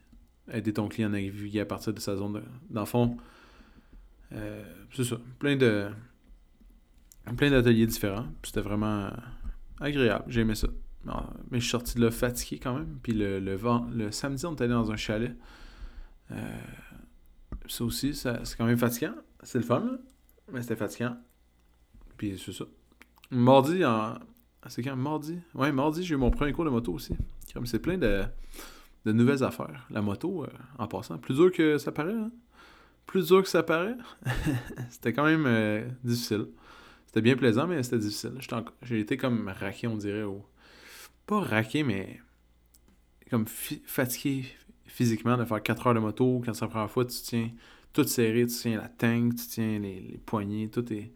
aider 0.52 0.72
ton 0.72 0.88
client 0.88 1.08
à 1.08 1.12
naviguer 1.12 1.60
à 1.60 1.66
partir 1.66 1.92
de 1.92 2.00
sa 2.00 2.16
zone 2.16 2.34
de. 2.34 2.42
Dans 2.68 2.80
le 2.80 2.86
fond, 2.86 3.16
euh, 4.32 4.64
c'est 4.92 5.04
ça. 5.04 5.16
Plein 5.38 5.56
de. 5.56 5.88
Plein 7.36 7.50
d'ateliers 7.50 7.86
différents. 7.86 8.26
C'était 8.42 8.60
vraiment 8.60 9.10
agréable. 9.80 10.24
J'ai 10.28 10.40
aimé 10.40 10.54
ça. 10.54 10.68
Mais 11.50 11.58
je 11.58 11.64
suis 11.64 11.70
sorti 11.70 11.96
de 11.96 12.04
là 12.04 12.10
fatigué 12.10 12.58
quand 12.62 12.74
même. 12.74 12.98
Puis 13.02 13.12
le, 13.12 13.40
le, 13.40 13.58
le 13.92 14.10
samedi, 14.10 14.44
on 14.46 14.52
était 14.52 14.64
allé 14.64 14.72
dans 14.72 14.90
un 14.90 14.96
chalet. 14.96 15.34
Euh, 16.30 16.58
ça 17.66 17.84
aussi, 17.84 18.14
c'est 18.14 18.56
quand 18.56 18.66
même 18.66 18.78
fatigant. 18.78 19.14
C'est 19.42 19.58
le 19.58 19.64
fun, 19.64 19.98
mais 20.52 20.62
c'était 20.62 20.76
fatigant. 20.76 21.16
Puis 22.16 22.40
c'est 22.44 22.52
ça. 22.52 22.64
Mardi, 23.30 23.84
en... 23.84 24.18
c'est 24.68 24.82
quand? 24.82 24.96
Mardi? 24.96 25.38
Ouais, 25.54 25.72
mardi, 25.72 26.04
j'ai 26.04 26.14
eu 26.14 26.18
mon 26.18 26.30
premier 26.30 26.52
cours 26.52 26.64
de 26.64 26.70
moto 26.70 26.92
aussi. 26.92 27.14
Comme 27.54 27.66
c'est 27.66 27.78
plein 27.78 27.98
de, 27.98 28.22
de, 29.04 29.12
nouvelles 29.12 29.44
affaires. 29.44 29.86
La 29.90 30.02
moto, 30.02 30.44
euh, 30.44 30.48
en 30.78 30.86
passant, 30.86 31.18
plus 31.18 31.34
dur 31.34 31.52
que 31.52 31.78
ça 31.78 31.92
paraît. 31.92 32.12
Hein? 32.12 32.30
Plus 33.06 33.28
dur 33.28 33.42
que 33.42 33.48
ça 33.48 33.62
paraît? 33.62 33.96
c'était 34.90 35.12
quand 35.12 35.24
même 35.24 35.46
euh, 35.46 35.88
difficile. 36.04 36.46
C'était 37.06 37.22
bien 37.22 37.36
plaisant, 37.36 37.66
mais 37.66 37.82
c'était 37.82 37.98
difficile. 37.98 38.34
J'ai 38.82 39.00
été 39.00 39.16
comme 39.16 39.48
raqué, 39.48 39.86
on 39.86 39.96
dirait. 39.96 40.24
Pas 41.26 41.40
raqué, 41.40 41.82
mais 41.82 42.20
comme 43.30 43.46
fatigué 43.46 44.44
physiquement 44.86 45.36
de 45.36 45.44
faire 45.44 45.62
4 45.62 45.86
heures 45.86 45.94
de 45.94 46.00
moto. 46.00 46.42
Quand 46.44 46.52
c'est 46.52 46.64
la 46.64 46.68
première 46.68 46.90
fois, 46.90 47.04
tu 47.04 47.16
tiens 47.22 47.50
tout 47.92 48.04
serré, 48.04 48.46
tu 48.46 48.54
tiens 48.54 48.80
la 48.80 48.88
tank, 48.88 49.34
tu 49.36 49.46
tiens 49.46 49.78
les, 49.78 50.00
les 50.00 50.18
poignets, 50.18 50.68
tout 50.68 50.92
est, 50.92 51.12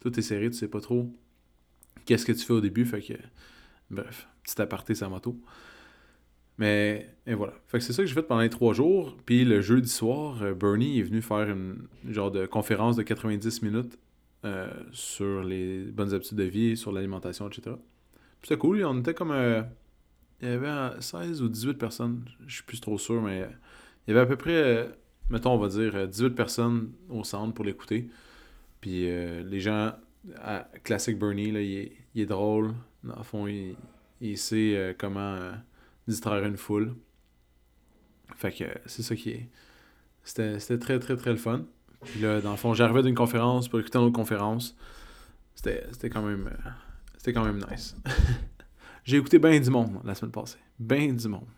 tout 0.00 0.18
est 0.18 0.22
serré, 0.22 0.50
tu 0.50 0.56
sais 0.56 0.68
pas 0.68 0.80
trop 0.80 1.12
qu'est-ce 2.08 2.24
que 2.24 2.32
tu 2.32 2.44
fais 2.44 2.54
au 2.54 2.60
début. 2.60 2.86
Fait 2.86 3.02
que, 3.02 3.12
bref, 3.90 4.26
petit 4.42 4.60
aparté 4.60 4.94
sa 4.94 5.08
moto. 5.10 5.38
Mais 6.56 7.14
voilà. 7.26 7.52
Fait 7.68 7.78
que 7.78 7.84
c'est 7.84 7.92
ça 7.92 8.02
que 8.02 8.08
j'ai 8.08 8.14
fait 8.14 8.22
pendant 8.22 8.40
les 8.40 8.50
trois 8.50 8.72
jours. 8.72 9.16
Puis 9.26 9.44
le 9.44 9.60
jeudi 9.60 9.90
soir, 9.90 10.42
euh, 10.42 10.54
Bernie 10.54 10.98
est 10.98 11.02
venu 11.02 11.20
faire 11.20 11.50
une 11.50 11.86
genre 12.08 12.30
de 12.30 12.46
conférence 12.46 12.96
de 12.96 13.02
90 13.02 13.62
minutes 13.62 13.98
euh, 14.44 14.68
sur 14.90 15.42
les 15.44 15.84
bonnes 15.84 16.14
habitudes 16.14 16.38
de 16.38 16.44
vie, 16.44 16.76
sur 16.76 16.90
l'alimentation, 16.92 17.46
etc. 17.48 17.76
C'était 18.42 18.56
cool. 18.56 18.84
On 18.84 18.98
était 19.00 19.14
comme. 19.14 19.30
Euh, 19.30 19.62
il 20.40 20.48
y 20.48 20.52
avait 20.52 21.00
16 21.00 21.42
ou 21.42 21.48
18 21.48 21.74
personnes. 21.74 22.24
Je 22.46 22.54
suis 22.56 22.64
plus 22.64 22.80
trop 22.80 22.96
sûr, 22.96 23.20
mais 23.20 23.48
il 24.06 24.10
y 24.10 24.16
avait 24.16 24.20
à 24.20 24.26
peu 24.26 24.36
près, 24.36 24.88
mettons, 25.30 25.52
on 25.52 25.58
va 25.58 25.68
dire, 25.68 26.08
18 26.08 26.30
personnes 26.30 26.92
au 27.08 27.24
centre 27.24 27.54
pour 27.54 27.64
l'écouter. 27.64 28.08
Puis 28.80 29.06
les 29.06 29.60
gens. 29.60 29.92
À, 30.36 30.66
classique 30.84 31.18
Bernie, 31.18 31.52
là, 31.52 31.60
il, 31.60 31.92
est, 32.16 32.26
drôle. 32.26 32.74
Dans 33.04 33.16
le 33.16 33.22
fond, 33.22 33.46
il, 33.46 33.76
il 34.20 34.36
sait 34.36 34.94
comment 34.98 35.38
distraire 36.06 36.44
une 36.44 36.56
foule. 36.56 36.94
Fait 38.36 38.52
que 38.52 38.64
c'est 38.86 39.02
ça 39.02 39.14
qui 39.16 39.30
est. 39.30 39.48
C'était 40.24 40.78
très, 40.78 40.98
très, 40.98 41.16
très 41.16 41.30
le 41.30 41.36
fun. 41.36 41.64
Puis 42.04 42.20
là, 42.20 42.40
dans 42.40 42.52
le 42.52 42.56
fond, 42.56 42.74
j'arrivais 42.74 43.02
d'une 43.02 43.14
conférence 43.14 43.68
pour 43.68 43.80
écouter 43.80 43.98
une 43.98 44.04
autre 44.04 44.14
conférence. 44.14 44.76
C'était 45.54 46.10
quand 46.10 46.22
même. 46.22 46.46
Euh, 46.46 46.70
c'était 47.16 47.32
quand 47.32 47.44
même 47.44 47.64
nice. 47.70 47.96
J'ai 49.04 49.16
écouté 49.16 49.38
bien 49.38 49.58
du 49.58 49.70
monde 49.70 50.00
la 50.04 50.14
semaine 50.14 50.32
passée. 50.32 50.58
Bien 50.78 51.12
du 51.12 51.28
monde. 51.28 51.48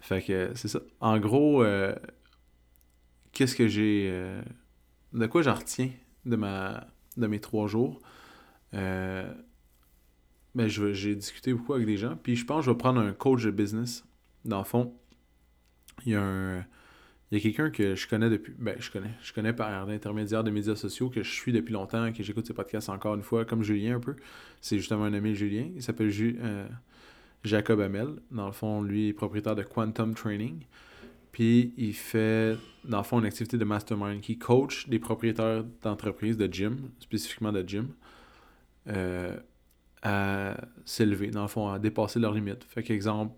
Fait 0.00 0.20
que 0.20 0.50
c'est 0.54 0.68
ça. 0.68 0.80
En 1.00 1.18
gros, 1.18 1.62
euh, 1.62 1.94
qu'est-ce 3.36 3.54
que 3.54 3.68
j'ai. 3.68 4.08
Euh, 4.10 4.40
de 5.12 5.26
quoi 5.26 5.42
j'en 5.42 5.54
retiens 5.54 5.90
de, 6.24 6.36
ma, 6.36 6.86
de 7.18 7.26
mes 7.26 7.38
trois 7.38 7.66
jours? 7.66 8.00
Euh, 8.72 9.30
ben, 10.54 10.68
j'ai 10.68 11.14
discuté 11.14 11.52
beaucoup 11.52 11.74
avec 11.74 11.86
des 11.86 11.98
gens. 11.98 12.16
Puis 12.16 12.34
je 12.34 12.46
pense 12.46 12.60
que 12.60 12.66
je 12.66 12.70
vais 12.70 12.78
prendre 12.78 12.98
un 12.98 13.12
coach 13.12 13.44
de 13.44 13.50
business. 13.50 14.04
Dans 14.46 14.58
le 14.58 14.64
fond, 14.64 14.94
il 16.06 16.12
y 16.12 16.14
a 16.14 16.22
un. 16.22 16.64
Il 17.30 17.38
y 17.38 17.40
a 17.40 17.42
quelqu'un 17.42 17.70
que 17.70 17.96
je 17.96 18.08
connais 18.08 18.30
depuis. 18.30 18.54
Ben, 18.58 18.76
je 18.78 18.90
connais. 18.90 19.10
Je 19.20 19.34
connais 19.34 19.52
par 19.52 19.84
l'intermédiaire 19.84 20.42
des 20.42 20.52
médias 20.52 20.76
sociaux, 20.76 21.10
que 21.10 21.22
je 21.22 21.30
suis 21.30 21.52
depuis 21.52 21.72
longtemps, 21.72 22.10
que 22.12 22.22
j'écoute 22.22 22.46
ses 22.46 22.54
podcasts 22.54 22.88
encore 22.88 23.16
une 23.16 23.22
fois, 23.22 23.44
comme 23.44 23.62
Julien 23.62 23.96
un 23.96 24.00
peu. 24.00 24.16
C'est 24.62 24.78
justement 24.78 25.04
un 25.04 25.12
ami 25.12 25.34
Julien. 25.34 25.68
Il 25.74 25.82
s'appelle 25.82 26.10
euh, 26.20 26.68
Jacob 27.44 27.80
Hamel. 27.80 28.14
Dans 28.30 28.46
le 28.46 28.52
fond, 28.52 28.80
lui 28.80 29.08
est 29.08 29.12
propriétaire 29.12 29.56
de 29.56 29.64
Quantum 29.64 30.14
Training. 30.14 30.64
Puis 31.36 31.74
il 31.76 31.92
fait, 31.92 32.56
dans 32.82 32.96
le 32.96 33.02
fond, 33.02 33.18
une 33.18 33.26
activité 33.26 33.58
de 33.58 33.64
mastermind 33.66 34.22
qui 34.22 34.38
coach 34.38 34.88
des 34.88 34.98
propriétaires 34.98 35.64
d'entreprises, 35.82 36.38
de 36.38 36.50
gym, 36.50 36.88
spécifiquement 36.98 37.52
de 37.52 37.62
gym. 37.62 37.88
Euh, 38.88 39.36
à 40.00 40.56
s'élever, 40.86 41.30
dans 41.30 41.42
le 41.42 41.48
fond, 41.48 41.68
à 41.68 41.78
dépasser 41.78 42.20
leurs 42.20 42.32
limites. 42.32 42.64
Fait 42.64 42.82
qu'exemple, 42.82 43.34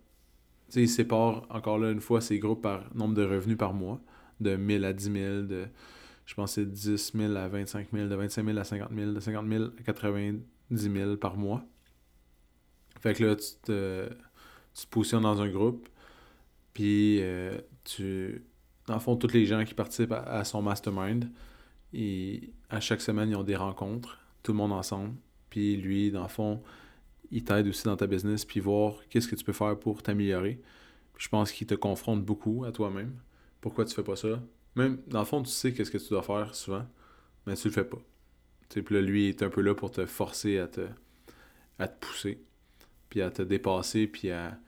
ils 0.77 0.89
séparent 0.89 1.45
encore 1.51 1.77
là 1.77 1.91
une 1.91 2.01
fois 2.01 2.21
ces 2.21 2.39
groupes 2.39 2.63
par 2.63 2.85
nombre 2.95 3.15
de 3.15 3.25
revenus 3.25 3.59
par 3.59 3.75
mois, 3.75 4.01
de 4.39 4.55
1000 4.55 4.85
à 4.85 4.93
10 4.93 5.13
000, 5.13 5.43
de 5.43 5.67
je 6.25 6.35
pense 6.35 6.53
c'est 6.53 6.71
10 6.71 7.15
000 7.17 7.35
à 7.35 7.49
25 7.49 7.89
000, 7.93 8.07
de 8.07 8.15
25 8.15 8.47
000 8.47 8.59
à 8.59 8.63
50 8.63 8.91
000, 8.95 9.13
de 9.13 9.19
50 9.19 9.49
000 9.49 9.65
à 9.65 9.83
90 9.83 10.93
000 10.93 11.17
par 11.17 11.37
mois. 11.37 11.65
Fait 13.01 13.15
que 13.15 13.25
là, 13.25 13.35
tu 13.35 13.49
te, 13.61 14.09
tu 14.73 14.87
te 14.87 14.89
positionnes 14.89 15.25
dans 15.25 15.43
un 15.43 15.49
groupe, 15.49 15.89
puis 16.75 17.19
euh, 17.23 17.59
tu. 17.97 18.45
Dans 18.87 18.95
le 18.95 19.01
fond, 19.01 19.17
tous 19.17 19.33
les 19.33 19.45
gens 19.45 19.65
qui 19.65 19.75
participent 19.75 20.13
à, 20.13 20.45
son 20.45 20.63
mastermind, 20.63 21.31
et 21.93 22.51
à 22.71 22.81
chaque 22.81 23.01
semaine, 23.01 23.31
ils 23.31 23.37
ont 23.37 23.43
des 23.43 23.57
rencontres, 23.57 24.19
tout 24.43 24.53
le 24.53 24.59
monde 24.59 24.73
ensemble. 24.73 25.15
Puis 25.51 25.77
lui, 25.77 26.11
dans 26.11 26.23
le 26.23 26.29
fond, 26.29 26.63
il 27.31 27.45
t'aide 27.45 27.67
aussi 27.69 27.85
dans 27.85 27.97
ta 27.97 28.07
business, 28.07 28.45
puis 28.45 28.61
voir 28.61 28.95
qu'est-ce 29.11 29.29
que 29.29 29.37
tu 29.37 29.45
peux 29.45 29.53
faire 29.53 29.79
pour 29.79 30.03
t'améliorer. 30.03 30.61
Je 31.19 31.29
pense 31.29 31.53
qu'il 31.53 31.67
te 31.67 31.75
confronte 31.75 32.25
beaucoup 32.25 32.65
à 32.65 32.73
toi-même. 32.73 33.13
Pourquoi 33.61 33.85
tu 33.85 33.95
fais 33.95 34.05
pas 34.05 34.17
ça? 34.17 34.41
Même, 34.77 35.01
dans 35.09 35.19
le 35.19 35.25
fond, 35.25 35.43
tu 35.43 35.51
sais 35.51 35.73
qu'est-ce 35.73 35.91
que 35.91 35.99
tu 35.99 36.09
dois 36.11 36.23
faire 36.23 36.55
souvent, 36.55 36.87
mais 37.47 37.57
tu 37.57 37.69
le 37.69 37.75
fais 37.75 37.85
pas. 37.85 37.99
Puis 38.69 38.95
là, 38.95 39.01
lui, 39.01 39.25
il 39.25 39.29
est 39.31 39.43
un 39.43 39.49
peu 39.49 39.61
là 39.61 39.75
pour 39.75 39.91
te 39.91 40.07
forcer 40.07 40.59
à 40.59 40.69
te, 40.69 40.87
à 41.79 41.89
te 41.89 42.07
pousser, 42.07 42.41
puis 43.09 43.23
à 43.23 43.31
te 43.31 43.43
dépasser, 43.43 44.07
puis 44.07 44.31
à, 44.31 44.59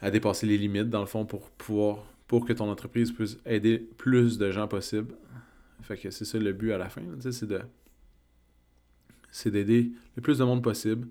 à 0.00 0.10
dépasser 0.10 0.46
les 0.46 0.58
limites, 0.58 0.90
dans 0.90 1.00
le 1.00 1.06
fond, 1.06 1.24
pour 1.24 1.50
pouvoir, 1.50 2.04
pour 2.34 2.44
que 2.44 2.52
ton 2.52 2.68
entreprise 2.68 3.12
puisse 3.12 3.38
aider 3.46 3.78
plus 3.78 4.38
de 4.38 4.50
gens 4.50 4.66
possible. 4.66 5.14
Fait 5.82 5.96
que 5.96 6.10
c'est 6.10 6.24
ça 6.24 6.36
le 6.36 6.52
but 6.52 6.72
à 6.72 6.78
la 6.78 6.88
fin, 6.88 7.02
c'est 7.20 7.46
de 7.46 7.60
c'est 9.30 9.52
d'aider 9.52 9.92
le 10.16 10.20
plus 10.20 10.38
de 10.38 10.44
monde 10.44 10.60
possible 10.60 11.06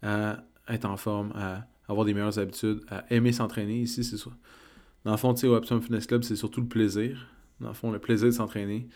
à 0.00 0.44
être 0.68 0.84
en 0.84 0.96
forme, 0.96 1.32
à 1.34 1.66
avoir 1.88 2.06
des 2.06 2.14
meilleures 2.14 2.38
habitudes, 2.38 2.82
à 2.86 3.04
aimer 3.12 3.32
s'entraîner. 3.32 3.80
Ici, 3.80 4.04
c'est 4.04 4.16
ça. 4.16 4.30
Dans 5.04 5.10
le 5.10 5.16
fond, 5.16 5.34
tu 5.34 5.40
sais, 5.40 5.48
au 5.48 5.56
Optimum 5.56 5.82
Fitness 5.82 6.06
Club, 6.06 6.22
c'est 6.22 6.36
surtout 6.36 6.60
le 6.60 6.68
plaisir. 6.68 7.26
Dans 7.58 7.68
le 7.68 7.74
fond, 7.74 7.90
le 7.90 7.98
plaisir 7.98 8.28
de 8.28 8.30
s'entraîner. 8.30 8.86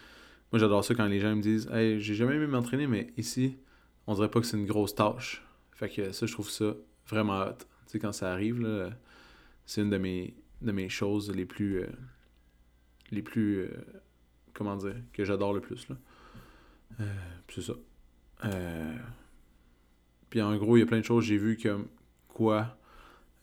Moi, 0.53 0.61
j'adore 0.61 0.85
ça 0.85 0.95
quand 0.95 1.07
les 1.07 1.19
gens 1.19 1.35
me 1.35 1.43
disent 1.43 1.69
Hey, 1.73 1.99
j'ai 1.99 2.15
jamais 2.15 2.37
aimé 2.37 2.47
m'entraîner, 2.47 2.87
mais 2.87 3.13
ici, 3.17 3.57
on 4.07 4.15
dirait 4.15 4.31
pas 4.31 4.39
que 4.39 4.47
c'est 4.47 4.57
une 4.57 4.67
grosse 4.67 4.95
tâche. 4.95 5.45
Fait 5.73 5.89
que 5.89 6.13
ça, 6.13 6.27
je 6.27 6.33
trouve 6.33 6.51
ça 6.51 6.77
vraiment 7.09 7.41
hot. 7.41 7.59
Tu 7.59 7.65
sais, 7.87 7.99
quand 7.99 8.13
ça 8.13 8.31
arrive, 8.31 8.65
c'est 9.67 9.81
une 9.81 9.91
de 9.91 9.99
mes, 9.99 10.37
de 10.65 10.73
mes 10.73 10.89
choses 10.89 11.31
les 11.31 11.47
plus. 11.47 11.83
Euh, 11.83 11.87
les 13.11 13.23
plus. 13.23 13.61
Euh, 13.61 13.69
comment 14.53 14.77
dire 14.77 14.97
Que 15.13 15.25
j'adore 15.25 15.53
le 15.53 15.61
plus. 15.61 15.89
Là. 15.89 15.97
Euh, 17.01 17.15
c'est 17.49 17.63
ça. 17.63 17.75
Puis 20.31 20.43
en 20.43 20.57
gros, 20.57 20.77
il 20.77 20.81
y 20.81 20.83
a 20.83 20.87
plein 20.87 20.99
de 20.99 21.05
choses 21.05 21.25
que 21.25 21.29
j'ai 21.29 21.39
vu 21.39 21.57
comme 21.57 21.87
quoi 22.29 22.77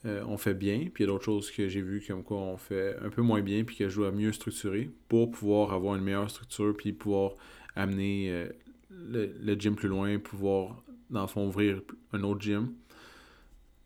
on 0.04 0.38
fait 0.38 0.56
bien, 0.56 0.88
puis 0.92 1.04
il 1.04 1.08
y 1.08 1.10
a 1.10 1.14
d'autres 1.14 1.24
choses 1.24 1.52
que 1.52 1.68
j'ai 1.68 1.82
vu 1.82 2.04
comme 2.06 2.24
quoi 2.24 2.38
on 2.38 2.58
fait 2.58 2.98
un 3.02 3.10
peu 3.10 3.22
moins 3.22 3.42
bien, 3.42 3.64
puis 3.64 3.78
que 3.78 3.88
je 3.88 3.96
dois 3.96 4.12
mieux 4.12 4.32
structurer 4.32 4.90
pour 5.08 5.32
pouvoir 5.32 5.74
avoir 5.74 5.96
une 5.96 6.04
meilleure 6.04 6.30
structure, 6.30 6.76
puis 6.76 6.92
pouvoir 6.92 7.36
amener 7.76 8.48
le, 8.90 9.56
gym 9.58 9.76
plus 9.76 9.88
loin, 9.88 10.20
pouvoir, 10.20 10.84
dans 11.10 11.22
le 11.22 11.28
fond, 11.28 11.48
ouvrir 11.48 11.82
un 12.14 12.24
autre 12.24 12.42
gym 12.42 12.74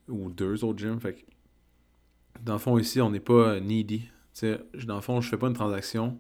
ou 0.08 0.32
deux 0.32 0.64
autres 0.64 0.80
gyms. 0.80 1.00
Fait 1.00 1.26
dans 2.44 2.54
le 2.54 2.60
fond, 2.60 2.78
ici, 2.78 3.02
on 3.02 3.10
n'est 3.10 3.20
pas 3.20 3.60
needy. 3.60 4.10
T'sais, 4.34 4.60
dans 4.86 4.96
le 4.96 5.02
fond, 5.02 5.22
je 5.22 5.30
fais 5.30 5.38
pas 5.38 5.48
une 5.48 5.54
transaction 5.54 6.18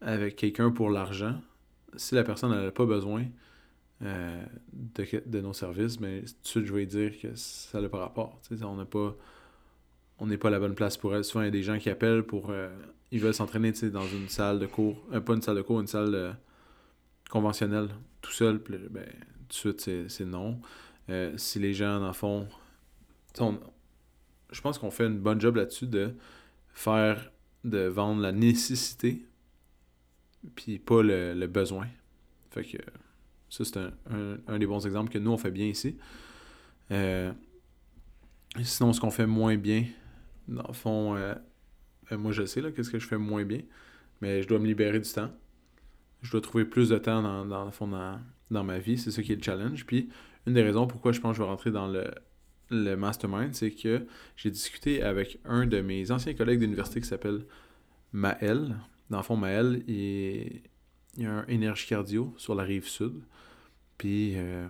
avec 0.00 0.36
quelqu'un 0.36 0.70
pour 0.70 0.90
l'argent. 0.90 1.40
Si 1.96 2.14
la 2.14 2.24
personne 2.24 2.50
n'a 2.50 2.70
pas 2.70 2.86
besoin, 2.86 3.24
euh, 4.02 4.42
de, 4.72 5.40
nos 5.40 5.52
services, 5.52 6.00
mais 6.00 6.20
tout 6.20 6.26
de 6.26 6.48
suite, 6.48 6.66
je 6.66 6.72
vais 6.72 6.86
dire 6.86 7.20
que 7.20 7.34
ça 7.34 7.80
n'a 7.80 7.88
pas 7.88 7.98
rapport. 7.98 8.40
On 8.62 8.76
n'a 8.76 8.86
pas. 8.86 9.14
On 10.18 10.26
n'est 10.26 10.38
pas 10.38 10.50
la 10.50 10.58
bonne 10.58 10.74
place 10.74 10.96
pour 10.96 11.14
elle. 11.14 11.24
Souvent, 11.24 11.42
il 11.42 11.46
y 11.46 11.48
a 11.48 11.52
des 11.52 11.62
gens 11.62 11.78
qui 11.78 11.90
appellent 11.90 12.22
pour. 12.22 12.50
Euh, 12.50 12.70
ils 13.10 13.20
veulent 13.20 13.34
s'entraîner 13.34 13.72
dans 13.72 14.06
une 14.06 14.28
salle 14.28 14.58
de 14.58 14.66
cours. 14.66 14.96
Euh, 15.12 15.20
pas 15.20 15.34
une 15.34 15.42
salle 15.42 15.56
de 15.56 15.62
cours, 15.62 15.80
une 15.80 15.86
salle 15.86 16.36
conventionnelle, 17.30 17.88
tout 18.22 18.32
seul. 18.32 18.58
ben, 18.90 19.04
tout 19.48 19.72
de 19.72 19.80
suite, 19.80 20.08
c'est 20.08 20.24
non. 20.24 20.60
si 21.36 21.58
les 21.58 21.74
gens, 21.74 22.02
en 22.02 22.12
font. 22.12 22.46
Je 24.52 24.60
pense 24.60 24.78
qu'on 24.78 24.90
fait 24.90 25.06
une 25.06 25.18
bonne 25.18 25.40
job 25.40 25.56
là-dessus 25.56 25.86
de 25.86 26.14
faire. 26.72 27.30
de 27.64 27.86
vendre 27.86 28.22
la 28.22 28.32
nécessité, 28.32 29.26
puis 30.54 30.78
pas 30.78 31.02
le, 31.02 31.34
le 31.34 31.46
besoin. 31.46 31.86
Fait 32.50 32.64
que 32.64 32.78
ça, 33.50 33.64
c'est 33.64 33.78
un, 33.78 34.58
des 34.58 34.66
bons 34.66 34.86
exemples 34.86 35.10
que 35.10 35.18
nous, 35.18 35.32
on 35.32 35.36
fait 35.36 35.50
bien 35.50 35.66
ici. 35.66 35.96
Euh, 36.92 37.32
sinon, 38.62 38.92
ce 38.92 39.00
qu'on 39.00 39.10
fait 39.10 39.26
moins 39.26 39.56
bien, 39.56 39.86
dans 40.46 40.66
le 40.66 40.72
fond, 40.72 41.16
euh, 41.16 41.34
ben, 42.08 42.16
moi, 42.16 42.32
je 42.32 42.44
sais, 42.46 42.60
là, 42.60 42.70
qu'est-ce 42.70 42.90
que 42.90 42.98
je 42.98 43.06
fais 43.06 43.18
moins 43.18 43.44
bien, 43.44 43.62
mais 44.20 44.42
je 44.42 44.48
dois 44.48 44.60
me 44.60 44.66
libérer 44.66 45.00
du 45.00 45.10
temps. 45.10 45.30
Je 46.22 46.30
dois 46.30 46.40
trouver 46.40 46.64
plus 46.64 46.90
de 46.90 46.98
temps 46.98 47.22
dans, 47.22 47.44
dans 47.44 47.64
le 47.64 47.70
fond, 47.72 47.88
dans, 47.88 48.64
ma 48.64 48.78
vie. 48.78 48.98
C'est 48.98 49.10
ça 49.10 49.22
qui 49.22 49.32
est 49.32 49.36
le 49.36 49.42
challenge. 49.42 49.84
Puis, 49.84 50.10
une 50.46 50.54
des 50.54 50.62
raisons 50.62 50.86
pourquoi 50.86 51.12
je 51.12 51.20
pense 51.20 51.32
que 51.32 51.38
je 51.38 51.42
vais 51.42 51.48
rentrer 51.48 51.70
dans 51.70 51.88
le, 51.88 52.10
le 52.70 52.94
mastermind, 52.94 53.54
c'est 53.54 53.72
que 53.72 54.06
j'ai 54.36 54.50
discuté 54.50 55.02
avec 55.02 55.38
un 55.44 55.66
de 55.66 55.80
mes 55.80 56.10
anciens 56.10 56.34
collègues 56.34 56.60
d'université 56.60 57.00
qui 57.00 57.08
s'appelle 57.08 57.44
Maël. 58.12 58.76
Dans 59.10 59.18
le 59.18 59.22
fond, 59.22 59.36
Maël, 59.36 59.82
il, 59.88 60.62
il 61.16 61.26
a 61.26 61.32
un 61.32 61.46
énergie 61.46 61.86
cardio 61.86 62.32
sur 62.36 62.54
la 62.54 62.62
rive 62.62 62.86
sud. 62.86 63.22
Puis, 63.98 64.34
euh, 64.36 64.66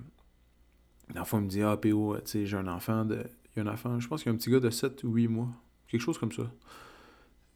la 1.14 1.24
fois, 1.24 1.38
il 1.38 1.44
me 1.44 1.48
dit 1.48 1.62
Ah, 1.62 1.76
PO, 1.76 2.16
tu 2.18 2.22
sais, 2.26 2.46
j'ai 2.46 2.56
un 2.56 2.66
enfant 2.66 3.04
de. 3.04 3.24
Il 3.54 3.62
y 3.62 3.66
a 3.66 3.68
un 3.68 3.72
enfant, 3.72 3.98
je 4.00 4.08
pense 4.08 4.22
qu'il 4.22 4.30
y 4.30 4.32
a 4.32 4.34
un 4.34 4.38
petit 4.38 4.50
gars 4.50 4.60
de 4.60 4.70
7 4.70 5.04
ou 5.04 5.12
8 5.12 5.28
mois. 5.28 5.50
Quelque 5.88 6.00
chose 6.00 6.18
comme 6.18 6.32
ça. 6.32 6.50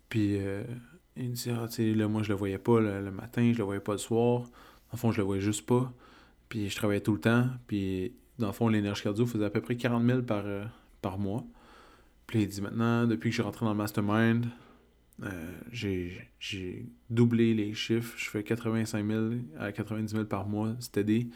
Puis, 0.09 0.37
euh, 0.39 0.65
il 1.17 1.31
me 1.31 1.35
dit 1.35 1.51
Ah, 1.51 1.67
tu 1.69 1.75
sais, 1.75 1.95
là, 1.95 2.09
moi, 2.09 2.23
je 2.23 2.29
le 2.29 2.35
voyais 2.35 2.59
pas 2.59 2.81
le, 2.81 3.11
matin, 3.11 3.51
je 3.53 3.59
le 3.59 3.65
voyais 3.65 3.81
pas 3.81 3.93
le 3.93 3.99
soir. 3.99 4.43
Dans 4.43 4.93
le 4.93 4.99
fond, 4.99 5.13
je 5.13 5.19
le 5.19 5.25
voyais 5.25 5.43
juste 5.43 5.67
pas. 5.67 5.93
Puis, 6.49 6.69
je 6.69 6.77
travaillais 6.77 7.01
tout 7.01 7.15
le 7.15 7.21
temps. 7.21 7.49
Puis, 7.67 8.13
dans 8.39 8.49
le 8.49 8.53
fond, 8.53 8.69
l'énergie 8.69 9.03
cardio 9.03 9.27
faisait 9.27 9.45
à 9.45 9.51
peu 9.51 9.61
près 9.61 9.77
40 9.77 10.05
000 10.05 10.23
par, 10.23 10.45
euh, 10.47 10.65
par 11.01 11.19
mois. 11.19 11.45
Puis 12.27 12.43
il 12.43 12.49
dit 12.49 12.61
maintenant, 12.61 13.07
depuis 13.07 13.31
que 13.31 13.37
je 13.37 13.37
suis 13.37 13.43
rentré 13.43 13.65
dans 13.65 13.73
le 13.73 13.79
mastermind, 13.79 14.47
euh, 15.23 15.53
j'ai 15.71 16.87
doublé 17.11 17.55
les 17.55 17.75
chiffres. 17.75 18.15
Je 18.17 18.29
fais 18.31 18.43
85 18.43 19.07
000 19.07 19.31
à 19.59 19.71
90 19.71 20.13
000 20.13 20.25
par 20.25 20.47
mois, 20.47 20.75
c'est 20.81 20.97
aidé. 20.99 21.29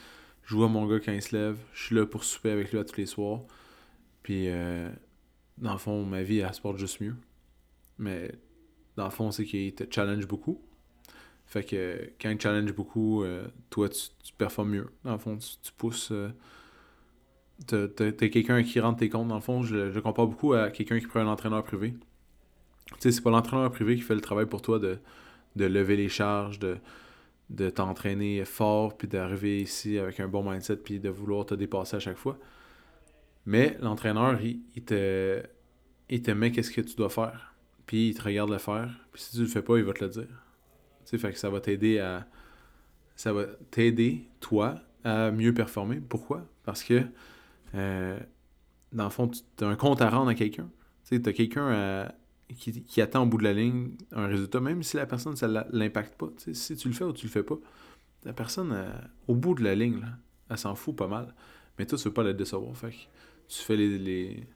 Je 0.45 0.57
vois 0.57 0.69
mon 0.69 0.87
gars 0.87 0.99
quand 0.99 1.13
il 1.13 1.23
se 1.23 1.37
lève. 1.37 1.59
Je 1.73 1.85
suis 1.85 1.95
là 1.95 2.07
pour 2.07 2.25
souper 2.25 2.51
avec 2.51 2.73
lui 2.73 2.85
tous 2.85 2.97
les 2.97 3.07
soirs. 3.07 3.43
Puis, 4.23 4.49
euh, 4.49 4.91
dans 5.59 5.73
le 5.73 5.79
fond, 5.79 6.05
ma 6.05 6.23
vie, 6.23 6.39
elle 6.39 6.53
se 6.55 6.61
porte 6.61 6.79
juste 6.79 7.01
mieux. 7.01 7.15
Mais, 7.99 8.33
dans 8.97 9.05
le 9.05 9.11
fond, 9.11 9.31
c'est 9.31 9.45
qu'il 9.45 9.75
te 9.75 9.85
challenge 9.89 10.27
beaucoup. 10.27 10.61
Fait 11.47 11.63
que 11.63 12.11
quand 12.21 12.31
il 12.31 12.41
challenge 12.41 12.73
beaucoup, 12.75 13.25
toi, 13.71 13.89
tu, 13.89 14.33
performes 14.37 14.71
mieux. 14.71 14.87
Dans 15.05 15.13
le 15.13 15.19
fond, 15.19 15.37
tu, 15.37 15.73
pousses. 15.77 16.13
T'es 17.67 18.31
quelqu'un 18.31 18.63
qui 18.63 18.81
rentre 18.81 19.01
tes 19.01 19.09
comptes. 19.09 19.29
Dans 19.29 19.35
le 19.35 19.41
fond, 19.41 19.63
je, 19.63 19.91
je 19.91 20.01
compare 20.01 20.27
beaucoup 20.27 20.53
à 20.53 20.71
quelqu'un 20.71 20.99
qui 21.01 21.07
prend 21.07 21.21
un 21.21 21.27
entraîneur 21.27 21.65
privé. 21.65 21.95
Tu 22.93 22.97
sais, 23.01 23.13
c'est 23.13 23.21
pas 23.21 23.31
l'entraîneur 23.31 23.71
privé 23.71 23.97
qui 23.97 24.03
fait 24.03 24.15
le 24.15 24.21
travail 24.21 24.47
pour 24.47 24.63
toi 24.63 24.79
de, 24.79 24.99
de 25.57 25.65
lever 25.67 25.97
les 25.97 26.09
charges, 26.09 26.59
de, 26.59 26.79
de 27.51 27.69
t'entraîner 27.69 28.45
fort, 28.45 28.97
puis 28.97 29.09
d'arriver 29.09 29.61
ici 29.61 29.99
avec 29.99 30.21
un 30.21 30.29
bon 30.29 30.49
mindset, 30.49 30.77
puis 30.77 31.01
de 31.01 31.09
vouloir 31.09 31.47
te 31.47 31.55
dépasser 31.55 31.97
à 31.97 32.01
chaque 32.01 32.17
fois. 32.17 32.39
Mais 33.45 33.77
l'entraîneur, 33.81 34.41
il, 34.43 34.85
te, 34.85 35.43
il 36.09 36.23
te 36.23 36.31
met 36.31 36.53
qu'est-ce 36.53 36.71
que 36.71 36.81
tu 36.81 36.95
dois 36.95 37.11
faire, 37.11 37.55
puis 37.87 38.11
il 38.11 38.15
te 38.15 38.23
regarde 38.23 38.51
le 38.51 38.59
faire, 38.59 38.91
puis 39.13 39.23
si 39.23 39.33
tu 39.33 39.41
le 39.43 39.47
fais 39.47 39.63
pas, 39.63 39.79
il 39.79 39.85
va 39.85 39.93
te 39.93 40.05
le 40.05 40.11
dire. 40.11 40.45
Tu 41.05 41.11
sais, 41.11 41.19
fait 41.19 41.33
que 41.33 41.39
ça 41.39 41.51
va 41.51 41.61
t'aider 41.61 41.99
à. 41.99 42.27
Ça 43.17 43.33
va 43.33 43.47
t'aider, 43.71 44.29
toi, 44.39 44.81
à 45.03 45.31
mieux 45.33 45.53
performer. 45.53 46.01
Pourquoi? 46.09 46.47
Parce 46.65 46.85
que, 46.85 47.03
euh, 47.75 48.19
dans 48.93 49.05
le 49.05 49.11
fond, 49.11 49.29
tu 49.29 49.65
as 49.65 49.69
un 49.69 49.77
compte 49.77 50.01
à 50.01 50.11
rendre 50.11 50.31
à 50.31 50.35
quelqu'un. 50.35 50.71
Tu 51.09 51.21
as 51.25 51.33
quelqu'un 51.33 51.69
à 51.71 52.15
qui, 52.55 53.01
attend 53.01 53.23
au 53.23 53.27
bout 53.27 53.39
de 53.39 53.45
la 53.45 53.53
ligne 53.53 53.91
un 54.13 54.27
résultat, 54.27 54.61
même 54.61 54.83
si 54.83 54.97
la 54.97 55.07
personne, 55.07 55.37
ça 55.37 55.49
l'impacte 55.71 56.19
pas. 56.19 56.29
si 56.53 56.77
tu 56.77 56.89
le 56.89 56.95
fais 56.95 57.05
ou 57.05 57.13
tu 57.13 57.27
le 57.27 57.31
fais 57.31 57.43
pas, 57.43 57.57
la 58.25 58.33
personne, 58.33 58.73
euh, 58.73 58.91
au 59.27 59.35
bout 59.35 59.55
de 59.55 59.63
la 59.63 59.75
ligne, 59.75 60.05
elle 60.49 60.59
s'en 60.59 60.75
fout 60.75 60.97
pas 60.97 61.07
mal. 61.07 61.35
Mais 61.79 61.87
toi, 61.87 61.99
tu 61.99 62.05
veux 62.05 62.15
pas 62.15 62.23
la 62.23 62.33
décevoir. 62.33 62.77
Fait 62.77 62.91
tu 63.49 63.63
fais 63.63 63.77
les, 63.77 64.47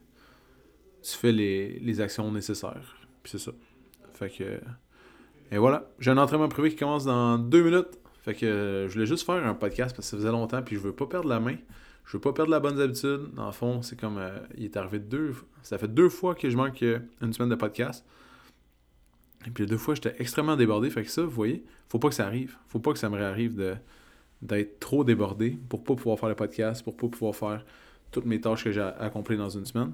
tu 1.01 1.17
fais 1.17 1.31
les, 1.31 2.01
actions 2.01 2.31
nécessaires. 2.31 2.97
Puis 3.21 3.31
c'est 3.31 3.39
ça. 3.39 3.51
Fait 4.13 4.29
que. 4.29 4.59
Et 5.51 5.57
voilà. 5.57 5.89
J'ai 5.99 6.11
un 6.11 6.17
entraînement 6.17 6.49
privé 6.49 6.69
qui 6.69 6.75
commence 6.75 7.05
dans 7.05 7.37
deux 7.37 7.63
minutes. 7.63 7.99
Fait 8.21 8.33
que 8.33 8.85
je 8.87 8.93
voulais 8.93 9.05
juste 9.05 9.25
faire 9.25 9.45
un 9.45 9.53
podcast 9.53 9.95
parce 9.95 10.07
que 10.07 10.11
ça 10.11 10.17
faisait 10.17 10.31
longtemps 10.31 10.61
puis 10.61 10.77
je 10.77 10.81
veux 10.81 10.93
pas 10.93 11.07
perdre 11.07 11.27
la 11.27 11.41
main 11.41 11.57
je 12.05 12.17
veux 12.17 12.21
pas 12.21 12.33
perdre 12.33 12.51
la 12.51 12.59
bonne 12.59 12.79
habitude. 12.79 13.29
Dans 13.33 13.45
le 13.45 13.51
fond, 13.51 13.81
c'est 13.81 13.99
comme. 13.99 14.17
Euh, 14.17 14.37
il 14.57 14.65
est 14.65 14.77
arrivé 14.77 14.99
deux. 14.99 15.35
Ça 15.61 15.77
fait 15.77 15.87
deux 15.87 16.09
fois 16.09 16.35
que 16.35 16.49
je 16.49 16.57
manque 16.57 16.81
euh, 16.83 16.99
une 17.21 17.33
semaine 17.33 17.49
de 17.49 17.55
podcast. 17.55 18.05
Et 19.45 19.49
puis 19.49 19.65
deux 19.65 19.77
fois, 19.77 19.95
j'étais 19.95 20.15
extrêmement 20.19 20.55
débordé. 20.55 20.89
Fait 20.89 21.03
que 21.03 21.09
ça, 21.09 21.23
vous 21.23 21.29
voyez, 21.29 21.63
faut 21.89 21.99
pas 21.99 22.09
que 22.09 22.15
ça 22.15 22.25
arrive. 22.25 22.57
Faut 22.67 22.79
pas 22.79 22.93
que 22.93 22.99
ça 22.99 23.09
me 23.09 23.15
réarrive 23.15 23.77
d'être 24.41 24.79
trop 24.79 25.03
débordé 25.03 25.57
pour 25.69 25.83
pas 25.83 25.95
pouvoir 25.95 26.19
faire 26.19 26.29
le 26.29 26.35
podcast, 26.35 26.83
pour 26.83 26.95
pas 26.95 27.07
pouvoir 27.07 27.35
faire 27.35 27.65
toutes 28.11 28.25
mes 28.25 28.39
tâches 28.39 28.63
que 28.63 28.71
j'ai 28.71 28.81
accomplies 28.81 29.37
dans 29.37 29.49
une 29.49 29.65
semaine. 29.65 29.91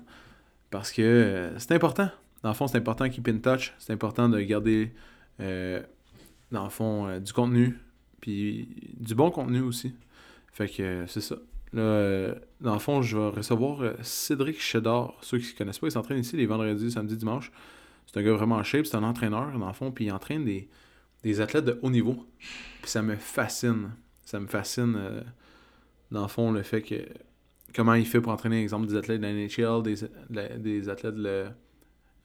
Parce 0.69 0.91
que 0.91 1.01
euh, 1.01 1.57
c'est 1.57 1.73
important. 1.73 2.09
Dans 2.43 2.49
le 2.49 2.55
fond, 2.55 2.67
c'est 2.67 2.77
important 2.77 3.05
de 3.05 3.09
keep 3.09 3.27
in 3.27 3.37
touch. 3.37 3.73
C'est 3.79 3.93
important 3.93 4.29
de 4.29 4.39
garder, 4.41 4.93
dans 5.39 6.63
le 6.63 6.69
fond, 6.69 7.19
du 7.19 7.33
contenu. 7.33 7.77
Puis 8.21 8.95
du 8.97 9.15
bon 9.15 9.31
contenu 9.31 9.61
aussi. 9.61 9.93
Fait 10.51 10.67
que 10.67 11.05
c'est 11.07 11.21
ça. 11.21 11.35
Euh, 11.75 12.33
dans 12.61 12.73
le 12.73 12.79
fond, 12.79 13.01
je 13.01 13.17
vais 13.17 13.29
recevoir 13.29 13.81
euh, 13.81 13.93
Cédric 14.01 14.59
Chedor. 14.59 15.17
Ceux 15.21 15.38
qui 15.38 15.53
ne 15.53 15.57
connaissent 15.57 15.79
pas, 15.79 15.88
il 15.88 15.91
s'entraîne 15.91 16.19
ici 16.19 16.35
les 16.35 16.45
vendredis, 16.45 16.91
samedi, 16.91 17.15
dimanche. 17.15 17.51
C'est 18.07 18.19
un 18.19 18.23
gars 18.23 18.33
vraiment 18.33 18.55
en 18.55 18.63
shape, 18.63 18.85
c'est 18.85 18.97
un 18.97 19.03
entraîneur, 19.03 19.57
dans 19.57 19.67
le 19.67 19.73
fond, 19.73 19.91
puis 19.91 20.05
il 20.05 20.11
entraîne 20.11 20.43
des, 20.43 21.41
athlètes 21.41 21.65
de 21.65 21.79
haut 21.82 21.91
niveau. 21.91 22.25
Puis 22.82 22.89
ça 22.89 23.01
me 23.01 23.15
fascine. 23.15 23.91
Ça 24.25 24.39
me 24.39 24.47
fascine, 24.47 24.95
euh, 24.97 25.21
dans 26.12 26.23
le 26.23 26.27
fond, 26.27 26.51
le 26.51 26.63
fait 26.63 26.82
que. 26.82 26.95
Comment 27.75 27.93
il 27.93 28.05
fait 28.08 28.19
pour 28.19 28.32
entraîner, 28.32 28.63
exemple, 28.63 28.88
des 28.88 28.95
athlètes 28.95 29.21
de 29.21 29.27
la 29.27 29.32
NHL, 29.32 29.84
des, 29.84 30.58
des 30.58 30.89
athlètes 30.89 31.13
de 31.13 31.45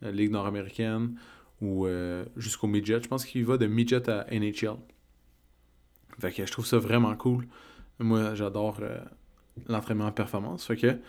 la, 0.00 0.10
Ligue 0.10 0.32
nord-américaine 0.32 1.18
ou 1.62 1.86
jusqu'au 2.36 2.66
midget. 2.66 3.00
Je 3.02 3.08
pense 3.08 3.24
qu'il 3.24 3.44
va 3.44 3.56
de 3.56 3.66
midget 3.66 4.08
à 4.08 4.26
NHL. 4.30 4.76
Fait 6.18 6.32
que 6.32 6.44
je 6.44 6.52
trouve 6.52 6.66
ça 6.66 6.78
vraiment 6.78 7.14
cool. 7.16 7.46
Moi, 7.98 8.34
j'adore 8.34 8.80
l'entraînement 9.68 10.06
en 10.06 10.12
performance. 10.12 10.66
Fait 10.66 11.00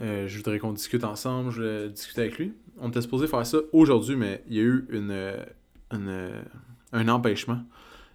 euh, 0.00 0.28
je 0.28 0.36
voudrais 0.36 0.58
qu'on 0.58 0.72
discute 0.72 1.02
ensemble, 1.04 1.50
je 1.50 1.56
voulais 1.56 1.88
discuter 1.88 2.20
avec 2.22 2.38
lui. 2.38 2.52
On 2.78 2.88
était 2.88 3.02
supposé 3.02 3.26
faire 3.26 3.44
ça 3.44 3.58
aujourd'hui, 3.72 4.16
mais 4.16 4.42
il 4.48 4.56
y 4.56 4.60
a 4.60 4.62
eu 4.62 4.86
une, 4.90 5.34
une, 5.90 6.30
un 6.92 7.08
empêchement. 7.08 7.62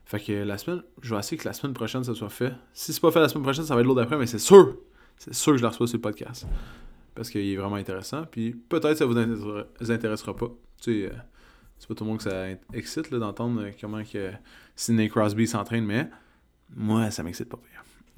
Fait 0.06 0.20
que 0.20 0.32
la 0.32 0.58
semaine, 0.58 0.84
je 1.02 1.14
vais 1.14 1.20
essayer 1.20 1.38
que 1.38 1.48
la 1.48 1.54
semaine 1.54 1.74
prochaine 1.74 2.04
ça 2.04 2.14
soit 2.14 2.30
fait. 2.30 2.54
Si 2.74 2.94
c'est 2.94 3.02
pas 3.02 3.12
fait 3.12 3.20
la 3.20 3.28
semaine 3.28 3.44
prochaine, 3.44 3.66
ça 3.66 3.76
va 3.76 3.82
être 3.82 3.88
l'autre 3.88 4.02
d'après, 4.02 4.18
mais 4.18 4.28
c'est 4.28 4.40
sûr, 4.40 4.78
c'est 5.18 5.34
sûr 5.34 5.54
que 5.54 5.58
je 5.58 5.64
la 5.64 5.70
reçois 5.70 5.88
sur 5.88 5.98
le 5.98 6.02
podcast. 6.02 6.48
Parce 7.16 7.30
qu'il 7.30 7.42
est 7.42 7.56
vraiment 7.56 7.76
intéressant. 7.76 8.26
Puis 8.30 8.54
peut-être 8.54 8.98
ça 8.98 9.06
vous 9.06 9.18
intéressera 9.92 10.36
pas. 10.36 10.50
Tu 10.82 11.02
sais, 11.02 11.12
euh, 11.12 11.16
c'est 11.80 11.88
pas 11.88 11.96
tout 11.96 12.04
le 12.04 12.10
monde 12.10 12.18
que 12.18 12.24
ça 12.24 12.48
excite 12.74 13.14
d'entendre 13.14 13.70
comment 13.80 14.04
que 14.04 14.32
Sidney 14.76 15.10
Crosby 15.10 15.48
s'entraîne, 15.48 15.86
mais 15.86 16.10
moi, 16.76 17.12
ça 17.12 17.24
m'excite 17.24 17.50
pas 17.50 17.60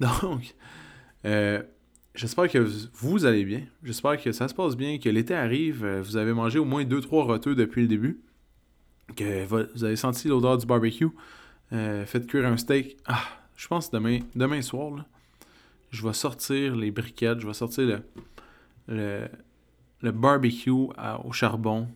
Donc, 0.00 0.54
euh, 1.24 1.62
j'espère 2.14 2.48
que 2.48 2.58
vous 2.94 3.24
allez 3.24 3.44
bien. 3.44 3.62
J'espère 3.82 4.20
que 4.22 4.32
ça 4.32 4.48
se 4.48 4.54
passe 4.54 4.76
bien, 4.76 4.98
que 4.98 5.08
l'été 5.08 5.34
arrive. 5.34 5.84
Euh, 5.84 6.02
vous 6.02 6.16
avez 6.16 6.32
mangé 6.32 6.58
au 6.58 6.64
moins 6.64 6.84
2-3 6.84 7.24
roteux 7.24 7.54
depuis 7.54 7.82
le 7.82 7.88
début. 7.88 8.20
Que 9.16 9.44
vous 9.46 9.84
avez 9.84 9.96
senti 9.96 10.28
l'odeur 10.28 10.58
du 10.58 10.66
barbecue. 10.66 11.08
Euh, 11.72 12.04
faites 12.06 12.26
cuire 12.26 12.46
un 12.46 12.56
steak. 12.56 12.96
Ah, 13.06 13.24
je 13.56 13.66
pense 13.66 13.90
demain, 13.90 14.20
demain 14.34 14.62
soir, 14.62 15.04
je 15.90 16.06
vais 16.06 16.12
sortir 16.12 16.76
les 16.76 16.90
briquettes. 16.90 17.40
Je 17.40 17.46
vais 17.46 17.54
sortir 17.54 18.02
le, 18.86 19.28
barbecue 20.02 20.70
au 20.70 21.32
charbon. 21.32 21.88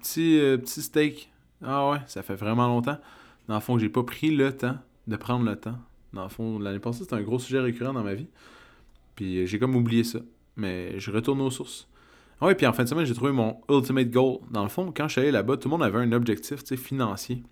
Petit, 0.00 0.38
petit 0.40 0.82
steak. 0.82 1.30
Ah 1.62 1.90
ouais, 1.90 1.98
ça 2.06 2.22
fait 2.22 2.34
vraiment 2.34 2.66
longtemps. 2.66 2.98
Dans 3.48 3.54
le 3.54 3.60
fond, 3.60 3.78
j'ai 3.78 3.88
pas 3.88 4.02
pris 4.02 4.30
le 4.30 4.54
temps 4.54 4.76
de 5.06 5.16
prendre 5.16 5.44
le 5.44 5.56
temps 5.56 5.78
dans 6.14 6.22
le 6.22 6.28
fond, 6.28 6.58
l'année 6.58 6.78
passée, 6.78 7.00
c'était 7.00 7.16
un 7.16 7.22
gros 7.22 7.38
sujet 7.38 7.60
récurrent 7.60 7.92
dans 7.92 8.02
ma 8.02 8.14
vie. 8.14 8.28
Puis 9.16 9.38
euh, 9.38 9.46
j'ai 9.46 9.58
comme 9.58 9.76
oublié 9.76 10.04
ça. 10.04 10.20
Mais 10.56 10.98
je 11.00 11.10
retourne 11.10 11.40
aux 11.40 11.50
sources. 11.50 11.88
Ah 12.40 12.46
ouais, 12.46 12.54
puis 12.54 12.66
en 12.66 12.72
fin 12.72 12.84
de 12.84 12.88
semaine, 12.88 13.04
j'ai 13.04 13.14
trouvé 13.14 13.32
mon 13.32 13.60
ultimate 13.68 14.10
goal. 14.10 14.38
Dans 14.50 14.62
le 14.62 14.68
fond, 14.68 14.92
quand 14.94 15.08
je 15.08 15.12
suis 15.12 15.20
allé 15.20 15.30
là-bas, 15.30 15.56
tout 15.56 15.68
le 15.68 15.70
monde 15.70 15.82
avait 15.82 15.98
un 15.98 16.12
objectif 16.12 16.62
financier. 16.76 17.42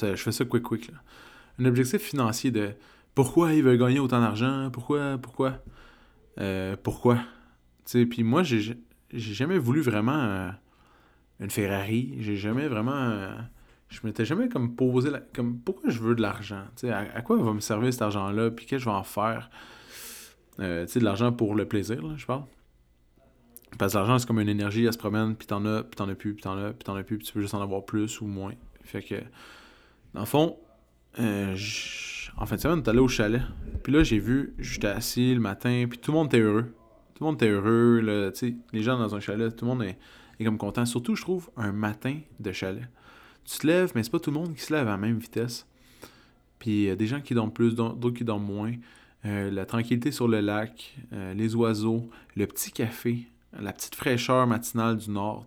je 0.00 0.14
fais 0.14 0.32
ça 0.32 0.44
quick 0.44 0.62
quick. 0.62 0.88
Là. 0.90 0.98
Un 1.58 1.64
objectif 1.66 2.02
financier 2.02 2.50
de 2.50 2.70
pourquoi 3.14 3.52
ils 3.52 3.62
veulent 3.62 3.78
gagner 3.78 3.98
autant 3.98 4.20
d'argent, 4.20 4.70
pourquoi, 4.72 5.18
pourquoi, 5.18 5.62
euh, 6.40 6.76
pourquoi. 6.82 7.18
Puis 7.86 8.22
moi, 8.22 8.42
j'ai 8.42 8.76
jamais 9.12 9.58
voulu 9.58 9.80
vraiment 9.80 10.18
euh, 10.18 10.50
une 11.40 11.50
Ferrari. 11.50 12.16
J'ai 12.20 12.36
jamais 12.36 12.68
vraiment 12.68 13.28
je 13.92 14.00
m'étais 14.04 14.24
jamais 14.24 14.48
comme 14.48 14.74
posé 14.74 15.10
la, 15.10 15.20
comme 15.20 15.58
pourquoi 15.58 15.90
je 15.90 16.00
veux 16.00 16.14
de 16.14 16.22
l'argent? 16.22 16.64
À, 16.84 16.98
à 17.14 17.20
quoi 17.20 17.36
va 17.36 17.52
me 17.52 17.60
servir 17.60 17.92
cet 17.92 18.02
argent 18.02 18.30
là 18.30 18.50
puis 18.50 18.64
qu'est-ce 18.64 18.84
que 18.84 18.84
je 18.84 18.90
vais 18.90 18.96
en 18.96 19.04
faire? 19.04 19.50
Euh, 20.60 20.86
de 20.86 21.04
l'argent 21.04 21.32
pour 21.32 21.54
le 21.54 21.66
plaisir 21.66 22.02
là, 22.02 22.14
je 22.16 22.24
parle. 22.24 22.44
Parce 23.78 23.92
que 23.92 23.98
l'argent 23.98 24.18
c'est 24.18 24.26
comme 24.26 24.40
une 24.40 24.48
énergie 24.48 24.84
elle 24.84 24.92
se 24.92 24.98
promène 24.98 25.36
puis 25.36 25.46
t'en 25.46 25.64
as 25.66 25.82
puis 25.82 25.96
t'en 25.96 26.08
as 26.08 26.14
plus 26.14 26.34
puis 26.34 26.42
t'en 26.42 26.56
as 26.56 26.72
puis 26.72 26.84
t'en 26.84 26.96
as 26.96 27.02
plus 27.02 27.18
puis 27.18 27.26
tu 27.26 27.32
peux 27.34 27.42
juste 27.42 27.54
en 27.54 27.60
avoir 27.60 27.84
plus 27.84 28.20
ou 28.22 28.26
moins. 28.26 28.54
Fait 28.82 29.02
que 29.02 29.16
dans 30.14 30.20
le 30.20 30.26
fond 30.26 30.56
euh, 31.20 31.54
en 32.38 32.46
fin 32.46 32.56
de 32.56 32.60
semaine 32.60 32.78
on 32.78 32.82
est 32.82 32.88
allé 32.88 32.98
au 32.98 33.08
chalet. 33.08 33.42
Puis 33.82 33.92
là 33.92 34.02
j'ai 34.02 34.18
vu 34.18 34.54
j'étais 34.58 34.88
assis 34.88 35.34
le 35.34 35.40
matin 35.40 35.84
puis 35.88 35.98
tout 35.98 36.12
le 36.12 36.16
monde 36.16 36.28
était 36.28 36.40
heureux. 36.40 36.74
Tout 37.14 37.24
le 37.24 37.26
monde 37.26 37.36
était 37.36 37.50
heureux 37.50 38.00
là, 38.00 38.30
les 38.72 38.82
gens 38.82 38.98
dans 38.98 39.14
un 39.14 39.20
chalet 39.20 39.54
tout 39.54 39.66
le 39.66 39.70
monde 39.70 39.82
est, 39.82 39.98
est 40.40 40.44
comme 40.44 40.58
content. 40.58 40.86
Surtout 40.86 41.14
je 41.14 41.22
trouve 41.22 41.50
un 41.58 41.72
matin 41.72 42.16
de 42.40 42.52
chalet 42.52 42.88
tu 43.44 43.58
te 43.58 43.66
lèves, 43.66 43.92
mais 43.94 44.02
c'est 44.02 44.10
pas 44.10 44.20
tout 44.20 44.30
le 44.30 44.38
monde 44.38 44.54
qui 44.54 44.62
se 44.62 44.72
lève 44.72 44.86
à 44.88 44.92
la 44.92 44.96
même 44.96 45.18
vitesse. 45.18 45.66
Puis 46.58 46.88
a 46.90 46.96
des 46.96 47.06
gens 47.06 47.20
qui 47.20 47.34
dorment 47.34 47.52
plus, 47.52 47.74
d'autres 47.74 48.10
qui 48.10 48.24
dorment 48.24 48.46
moins. 48.46 48.72
Euh, 49.24 49.50
la 49.50 49.66
tranquillité 49.66 50.10
sur 50.10 50.28
le 50.28 50.40
lac, 50.40 50.96
euh, 51.12 51.34
les 51.34 51.54
oiseaux, 51.54 52.08
le 52.36 52.46
petit 52.46 52.72
café, 52.72 53.26
la 53.58 53.72
petite 53.72 53.94
fraîcheur 53.94 54.46
matinale 54.46 54.96
du 54.96 55.10
nord. 55.10 55.46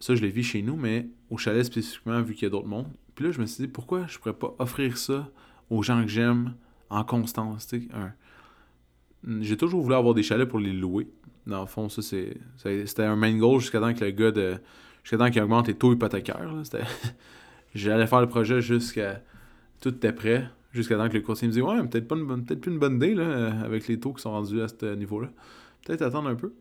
Ça, 0.00 0.14
je 0.14 0.22
l'ai 0.22 0.30
vu 0.30 0.42
chez 0.42 0.62
nous, 0.62 0.76
mais 0.76 1.06
au 1.30 1.36
chalet 1.36 1.64
spécifiquement, 1.64 2.20
vu 2.22 2.34
qu'il 2.34 2.44
y 2.44 2.46
a 2.46 2.50
d'autres 2.50 2.68
mondes. 2.68 2.92
Puis 3.14 3.26
là, 3.26 3.32
je 3.32 3.40
me 3.40 3.46
suis 3.46 3.64
dit, 3.64 3.68
pourquoi 3.68 4.06
je 4.06 4.18
pourrais 4.18 4.32
pas 4.32 4.54
offrir 4.58 4.96
ça 4.96 5.28
aux 5.70 5.82
gens 5.82 6.02
que 6.02 6.08
j'aime 6.08 6.54
en 6.90 7.04
constance? 7.04 7.72
J'ai 9.40 9.56
toujours 9.56 9.82
voulu 9.82 9.94
avoir 9.94 10.14
des 10.14 10.22
chalets 10.22 10.48
pour 10.48 10.58
les 10.58 10.72
louer. 10.72 11.08
Dans 11.46 11.60
le 11.60 11.66
fond, 11.66 11.88
ça, 11.88 12.02
c'est, 12.02 12.36
c'était 12.56 13.04
un 13.04 13.16
main 13.16 13.36
goal 13.36 13.60
jusqu'à 13.60 13.80
temps 13.80 13.92
que 13.92 14.04
le 14.04 14.10
gars 14.10 14.30
de 14.30 14.58
jusqu'à 15.02 15.18
temps 15.18 15.30
qu'il 15.30 15.42
augmente 15.42 15.68
les 15.68 15.74
taux 15.74 15.92
hypothécaires. 15.92 16.52
J'allais 17.74 18.06
faire 18.06 18.20
le 18.20 18.28
projet 18.28 18.60
jusqu'à. 18.60 19.22
Tout 19.80 19.90
était 19.90 20.12
prêt. 20.12 20.48
Jusqu'à 20.72 20.96
temps 20.96 21.08
que 21.08 21.14
le 21.14 21.20
courtier 21.20 21.48
me 21.48 21.52
dise 21.52 21.62
Ouais, 21.62 21.82
peut-être 21.86 22.08
pas 22.08 22.16
une 22.16 22.44
peut 22.44 22.56
plus 22.56 22.72
une 22.72 22.78
bonne 22.78 22.96
idée 22.96 23.14
là, 23.14 23.60
avec 23.62 23.86
les 23.88 24.00
taux 24.00 24.12
qui 24.14 24.22
sont 24.22 24.30
rendus 24.30 24.60
à 24.62 24.68
ce 24.68 24.94
niveau-là. 24.94 25.28
Peut-être 25.84 26.02
attendre 26.02 26.28
un 26.28 26.34
peu. 26.34 26.52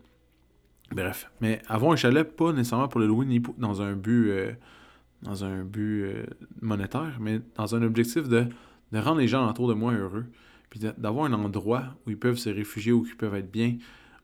Bref. 0.91 1.32
Mais 1.39 1.62
avoir 1.67 1.93
un 1.93 1.95
chalet, 1.95 2.23
pas 2.23 2.51
nécessairement 2.51 2.88
pour 2.88 2.99
le 2.99 3.08
louer 3.08 3.25
ni 3.25 3.41
dans 3.58 3.82
un 3.82 3.93
but, 3.93 4.30
euh, 4.30 4.51
dans 5.21 5.45
un 5.45 5.63
but 5.63 6.04
euh, 6.04 6.25
monétaire, 6.62 7.17
mais 7.21 7.39
dans 7.56 7.73
un 7.75 7.82
objectif 7.84 8.27
de, 8.27 8.47
de 8.91 8.99
rendre 8.99 9.19
les 9.19 9.27
gens 9.27 9.49
autour 9.49 9.69
de 9.69 9.73
moi 9.73 9.93
heureux. 9.93 10.25
Puis 10.69 10.80
d'avoir 10.97 11.25
un 11.25 11.34
endroit 11.34 11.84
où 12.06 12.12
ils 12.12 12.17
peuvent 12.17 12.38
se 12.38 12.49
réfugier, 12.49 12.91
où 12.91 13.06
ils 13.06 13.15
peuvent 13.15 13.36
être 13.36 13.51
bien, 13.51 13.77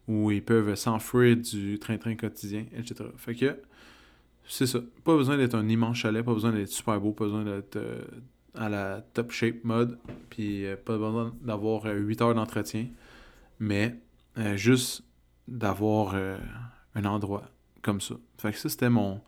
où 0.07 0.31
ils 0.31 0.43
peuvent 0.43 0.75
s'enfuir 0.75 1.35
du 1.35 1.77
train-train 1.79 2.15
quotidien, 2.15 2.65
etc. 2.77 3.05
Fait 3.17 3.35
que 3.35 3.57
c'est 4.47 4.65
ça. 4.65 4.79
Pas 5.03 5.15
besoin 5.15 5.37
d'être 5.37 5.55
un 5.55 5.67
immense 5.67 5.97
chalet, 5.97 6.23
pas 6.23 6.33
besoin 6.33 6.51
d'être 6.51 6.69
super 6.69 6.99
beau, 6.99 7.11
pas 7.11 7.25
besoin 7.25 7.43
d'être 7.43 7.75
euh, 7.75 8.01
à 8.55 8.69
la 8.69 9.01
top 9.13 9.31
shape 9.31 9.63
mode, 9.63 9.99
puis 10.29 10.65
euh, 10.65 10.77
pas 10.77 10.97
besoin 10.97 11.33
d'avoir 11.41 11.83
8 11.85 12.21
euh, 12.21 12.25
heures 12.25 12.35
d'entretien, 12.35 12.87
mais 13.59 13.99
juste 14.55 15.03
d'avoir 15.47 16.15
un 16.93 17.05
endroit 17.05 17.45
comme 17.81 17.99
ça. 18.01 18.15
Fait 18.37 18.51
que 18.51 18.57
ça, 18.59 18.69
c'était 18.69 18.89
mon. 18.89 19.19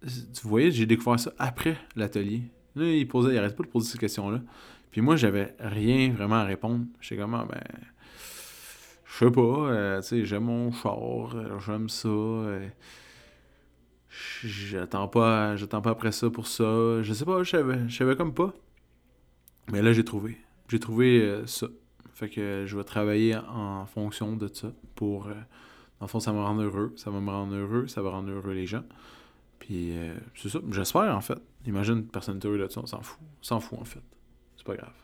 Tu 0.00 0.46
voyais, 0.46 0.70
j'ai 0.70 0.86
découvert 0.86 1.20
ça 1.20 1.32
après 1.38 1.76
l'atelier. 1.94 2.44
Là, 2.74 2.86
il 2.86 3.06
posait, 3.06 3.34
il 3.34 3.38
arrêtait 3.38 3.56
pas 3.56 3.64
de 3.64 3.68
poser 3.68 3.90
ces 3.90 3.98
questions-là. 3.98 4.40
Puis 4.90 5.02
moi, 5.02 5.16
j'avais 5.16 5.54
rien 5.58 6.10
vraiment 6.10 6.36
à 6.36 6.44
répondre. 6.44 6.86
J'étais 7.00 7.20
comme, 7.20 7.34
ah, 7.34 7.46
ben. 7.50 7.60
Je 9.04 9.24
sais 9.24 9.30
pas, 9.30 10.00
tu 10.00 10.08
sais, 10.08 10.24
j'aime 10.24 10.44
mon 10.44 10.72
char, 10.72 11.60
j'aime 11.60 11.88
ça 11.88 12.08
j'attends 14.44 15.08
pas 15.08 15.56
j'attends 15.56 15.82
pas 15.82 15.90
après 15.90 16.12
ça 16.12 16.30
pour 16.30 16.46
ça. 16.46 17.02
Je 17.02 17.12
sais 17.12 17.24
pas 17.24 17.42
je 17.42 17.50
savais 17.50 17.88
je 17.88 17.96
savais 17.96 18.16
comme 18.16 18.34
pas. 18.34 18.52
Mais 19.70 19.82
là 19.82 19.92
j'ai 19.92 20.04
trouvé. 20.04 20.38
J'ai 20.68 20.80
trouvé 20.80 21.20
euh, 21.22 21.46
ça. 21.46 21.68
Fait 22.14 22.28
que 22.28 22.64
je 22.66 22.76
vais 22.76 22.84
travailler 22.84 23.36
en 23.36 23.86
fonction 23.86 24.36
de 24.36 24.48
ça 24.52 24.72
pour 24.94 25.28
euh, 25.28 25.34
dans 26.00 26.06
le 26.06 26.08
fond 26.08 26.20
ça 26.20 26.32
me 26.32 26.40
rend 26.40 26.56
heureux. 26.56 26.92
Ça 26.96 27.10
va 27.10 27.20
me 27.20 27.30
rendre 27.30 27.54
heureux 27.54 27.86
ça 27.86 28.02
va 28.02 28.10
rendre 28.10 28.30
heureux 28.30 28.52
les 28.52 28.66
gens. 28.66 28.84
Puis 29.58 29.96
euh, 29.96 30.14
c'est 30.34 30.48
ça. 30.48 30.60
J'espère 30.70 31.14
en 31.14 31.20
fait. 31.20 31.38
Imagine 31.66 32.06
personne 32.06 32.40
heureux 32.44 32.58
de 32.58 32.68
ça 32.68 32.80
on 32.82 32.86
s'en 32.86 33.02
fout. 33.02 33.18
On 33.40 33.44
s'en 33.44 33.60
fout 33.60 33.78
en 33.78 33.84
fait. 33.84 34.02
C'est 34.56 34.66
pas 34.66 34.76
grave. 34.76 34.94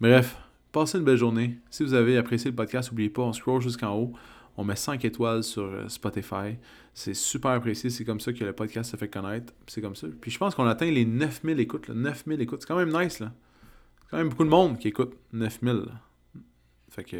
Bref 0.00 0.36
passez 0.72 0.98
une 0.98 1.04
belle 1.04 1.18
journée. 1.18 1.58
Si 1.70 1.84
vous 1.84 1.94
avez 1.94 2.16
apprécié 2.16 2.50
le 2.50 2.56
podcast 2.56 2.90
n'oubliez 2.90 3.10
pas 3.10 3.22
on 3.22 3.32
scroll 3.32 3.60
jusqu'en 3.60 3.94
haut 3.94 4.12
on 4.56 4.64
met 4.64 4.76
5 4.76 5.04
étoiles 5.04 5.42
sur 5.42 5.62
euh, 5.64 5.88
Spotify. 5.88 6.56
C'est 6.94 7.14
super 7.14 7.52
apprécié. 7.52 7.90
C'est 7.90 8.04
comme 8.04 8.20
ça 8.20 8.32
que 8.32 8.44
le 8.44 8.52
podcast 8.52 8.90
se 8.90 8.96
fait 8.96 9.08
connaître. 9.08 9.52
C'est 9.66 9.80
comme 9.80 9.96
ça. 9.96 10.06
Puis 10.20 10.30
je 10.30 10.38
pense 10.38 10.54
qu'on 10.54 10.66
atteint 10.66 10.90
les 10.90 11.04
9000 11.04 11.58
écoutes. 11.60 11.88
9000 11.88 12.40
écoutes. 12.40 12.62
C'est 12.62 12.68
quand 12.68 12.76
même 12.76 12.92
nice. 12.92 13.20
là. 13.20 13.32
C'est 14.02 14.10
quand 14.10 14.16
même 14.18 14.28
beaucoup 14.28 14.44
de 14.44 14.50
monde 14.50 14.78
qui 14.78 14.88
écoute 14.88 15.14
9000. 15.32 15.86
Fait 16.90 17.04
que. 17.04 17.16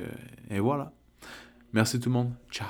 Et 0.50 0.60
voilà. 0.60 0.92
Merci 1.72 1.98
tout 1.98 2.10
le 2.10 2.14
monde. 2.14 2.32
Ciao. 2.50 2.68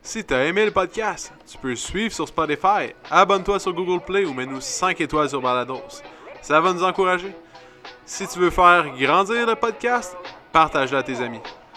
Si 0.00 0.24
t'as 0.24 0.44
aimé 0.44 0.64
le 0.64 0.72
podcast, 0.72 1.32
tu 1.46 1.58
peux 1.58 1.76
suivre 1.76 2.12
sur 2.12 2.26
Spotify, 2.26 2.92
abonne-toi 3.08 3.60
sur 3.60 3.72
Google 3.72 4.04
Play 4.04 4.24
ou 4.24 4.34
mets-nous 4.34 4.60
5 4.60 5.00
étoiles 5.00 5.28
sur 5.28 5.40
Balados. 5.40 6.02
Ça 6.40 6.60
va 6.60 6.72
nous 6.72 6.82
encourager. 6.82 7.32
Si 8.04 8.26
tu 8.26 8.40
veux 8.40 8.50
faire 8.50 8.96
grandir 8.96 9.46
le 9.46 9.54
podcast, 9.54 10.16
partage-le 10.52 10.98
à 10.98 11.02
tes 11.04 11.20
amis. 11.20 11.40